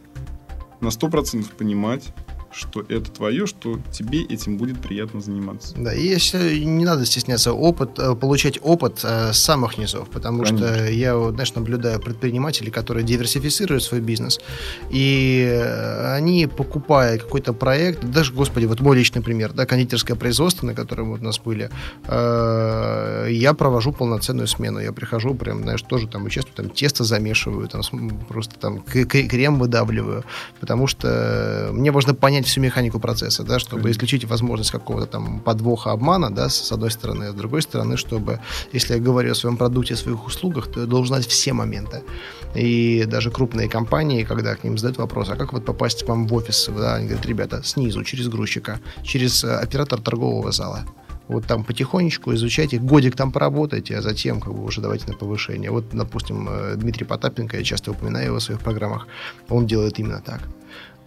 [0.81, 2.13] на 100% понимать,
[2.55, 5.75] что это твое, что тебе этим будет приятно заниматься.
[5.77, 10.43] Да, и если не надо стесняться опыт, э, получать опыт э, с самых низов, потому
[10.43, 10.67] Конечно.
[10.67, 14.39] что я, знаешь, наблюдаю предпринимателей, которые диверсифицируют свой бизнес,
[14.89, 20.65] и э, они, покупая какой-то проект, даже, господи, вот мой личный пример, да, кондитерское производство,
[20.65, 21.69] на котором вот у нас были,
[22.07, 27.81] я провожу полноценную смену, я прихожу, прям, знаешь, тоже там участвую, там тесто замешиваю, там
[28.27, 30.23] просто там крем выдавливаю,
[30.59, 33.97] потому что мне важно понять, понять всю механику процесса, да, чтобы Конечно.
[33.97, 38.39] исключить возможность какого-то там подвоха, обмана, да, с одной стороны, а с другой стороны, чтобы,
[38.73, 42.01] если я говорю о своем продукте, о своих услугах, то я должен знать все моменты.
[42.55, 46.27] И даже крупные компании, когда к ним задают вопрос, а как вот попасть к вам
[46.27, 50.85] в офис, да, они говорят, ребята, снизу, через грузчика, через э, оператор торгового зала.
[51.27, 55.71] Вот там потихонечку изучайте, годик там поработайте, а затем как бы уже давайте на повышение.
[55.71, 59.07] Вот, допустим, э, Дмитрий Потапенко, я часто упоминаю его в своих программах,
[59.49, 60.41] он делает именно так.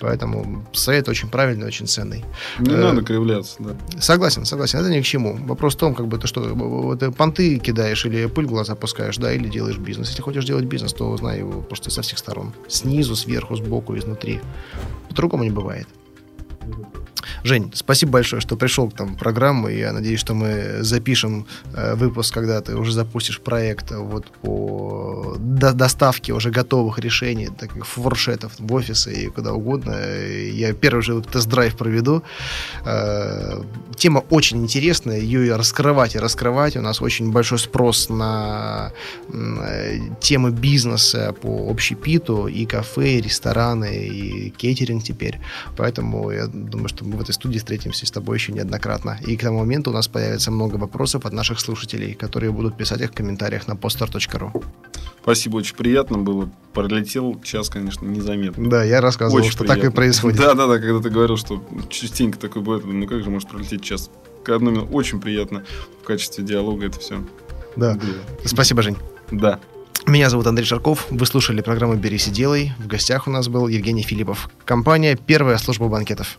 [0.01, 2.25] Поэтому совет очень правильный, очень ценный.
[2.59, 3.77] Не э, надо кривляться, да.
[4.01, 4.79] Согласен, согласен.
[4.79, 5.37] Это ни к чему.
[5.37, 9.17] Вопрос в том, как бы ты что, ты понты кидаешь или пыль в глаза пускаешь,
[9.17, 10.11] да, или делаешь бизнес.
[10.11, 12.53] Если хочешь делать бизнес, то знай его просто со всех сторон.
[12.69, 14.41] Снизу, сверху, сбоку, изнутри.
[15.09, 15.89] По-другому не бывает.
[17.45, 19.69] Жень, спасибо большое, что пришел к там программу.
[19.69, 25.73] Я надеюсь, что мы запишем э, выпуск, когда ты уже запустишь проект вот по до
[25.73, 29.97] доставке уже готовых решений, таких фуршетов в офисы и куда угодно.
[30.53, 32.23] Я первый же тест-драйв проведу.
[32.85, 33.63] Э,
[33.97, 36.77] тема очень интересная, ее раскрывать и раскрывать.
[36.77, 38.93] У нас очень большой спрос на
[39.33, 45.39] э, темы бизнеса по общепиту и кафе, и рестораны, и кейтеринг теперь.
[45.77, 49.19] Поэтому я думаю, что мы в этой студии встретимся с тобой еще неоднократно.
[49.27, 53.01] И к тому моменту у нас появится много вопросов от наших слушателей, которые будут писать
[53.01, 54.65] их в комментариях на poster.ru.
[55.23, 56.51] Спасибо, очень приятно было.
[56.73, 58.69] Пролетел час, конечно, незаметно.
[58.69, 59.83] Да, я рассказывал, очень что приятно.
[59.83, 60.39] так и происходит.
[60.39, 63.83] Да, да, да, когда ты говорил, что частенько такое бывает, ну как же может пролететь
[63.83, 64.11] час?
[64.47, 65.63] Одно очень приятно
[66.01, 67.23] в качестве диалога это все.
[67.77, 67.95] Да.
[67.95, 68.01] да.
[68.47, 68.97] Спасибо, Жень.
[69.31, 69.61] Да.
[70.07, 71.07] Меня зовут Андрей Шарков.
[71.11, 72.73] Вы слушали программу «Берись и делай».
[72.79, 74.49] В гостях у нас был Евгений Филиппов.
[74.65, 76.39] Компания «Первая служба банкетов».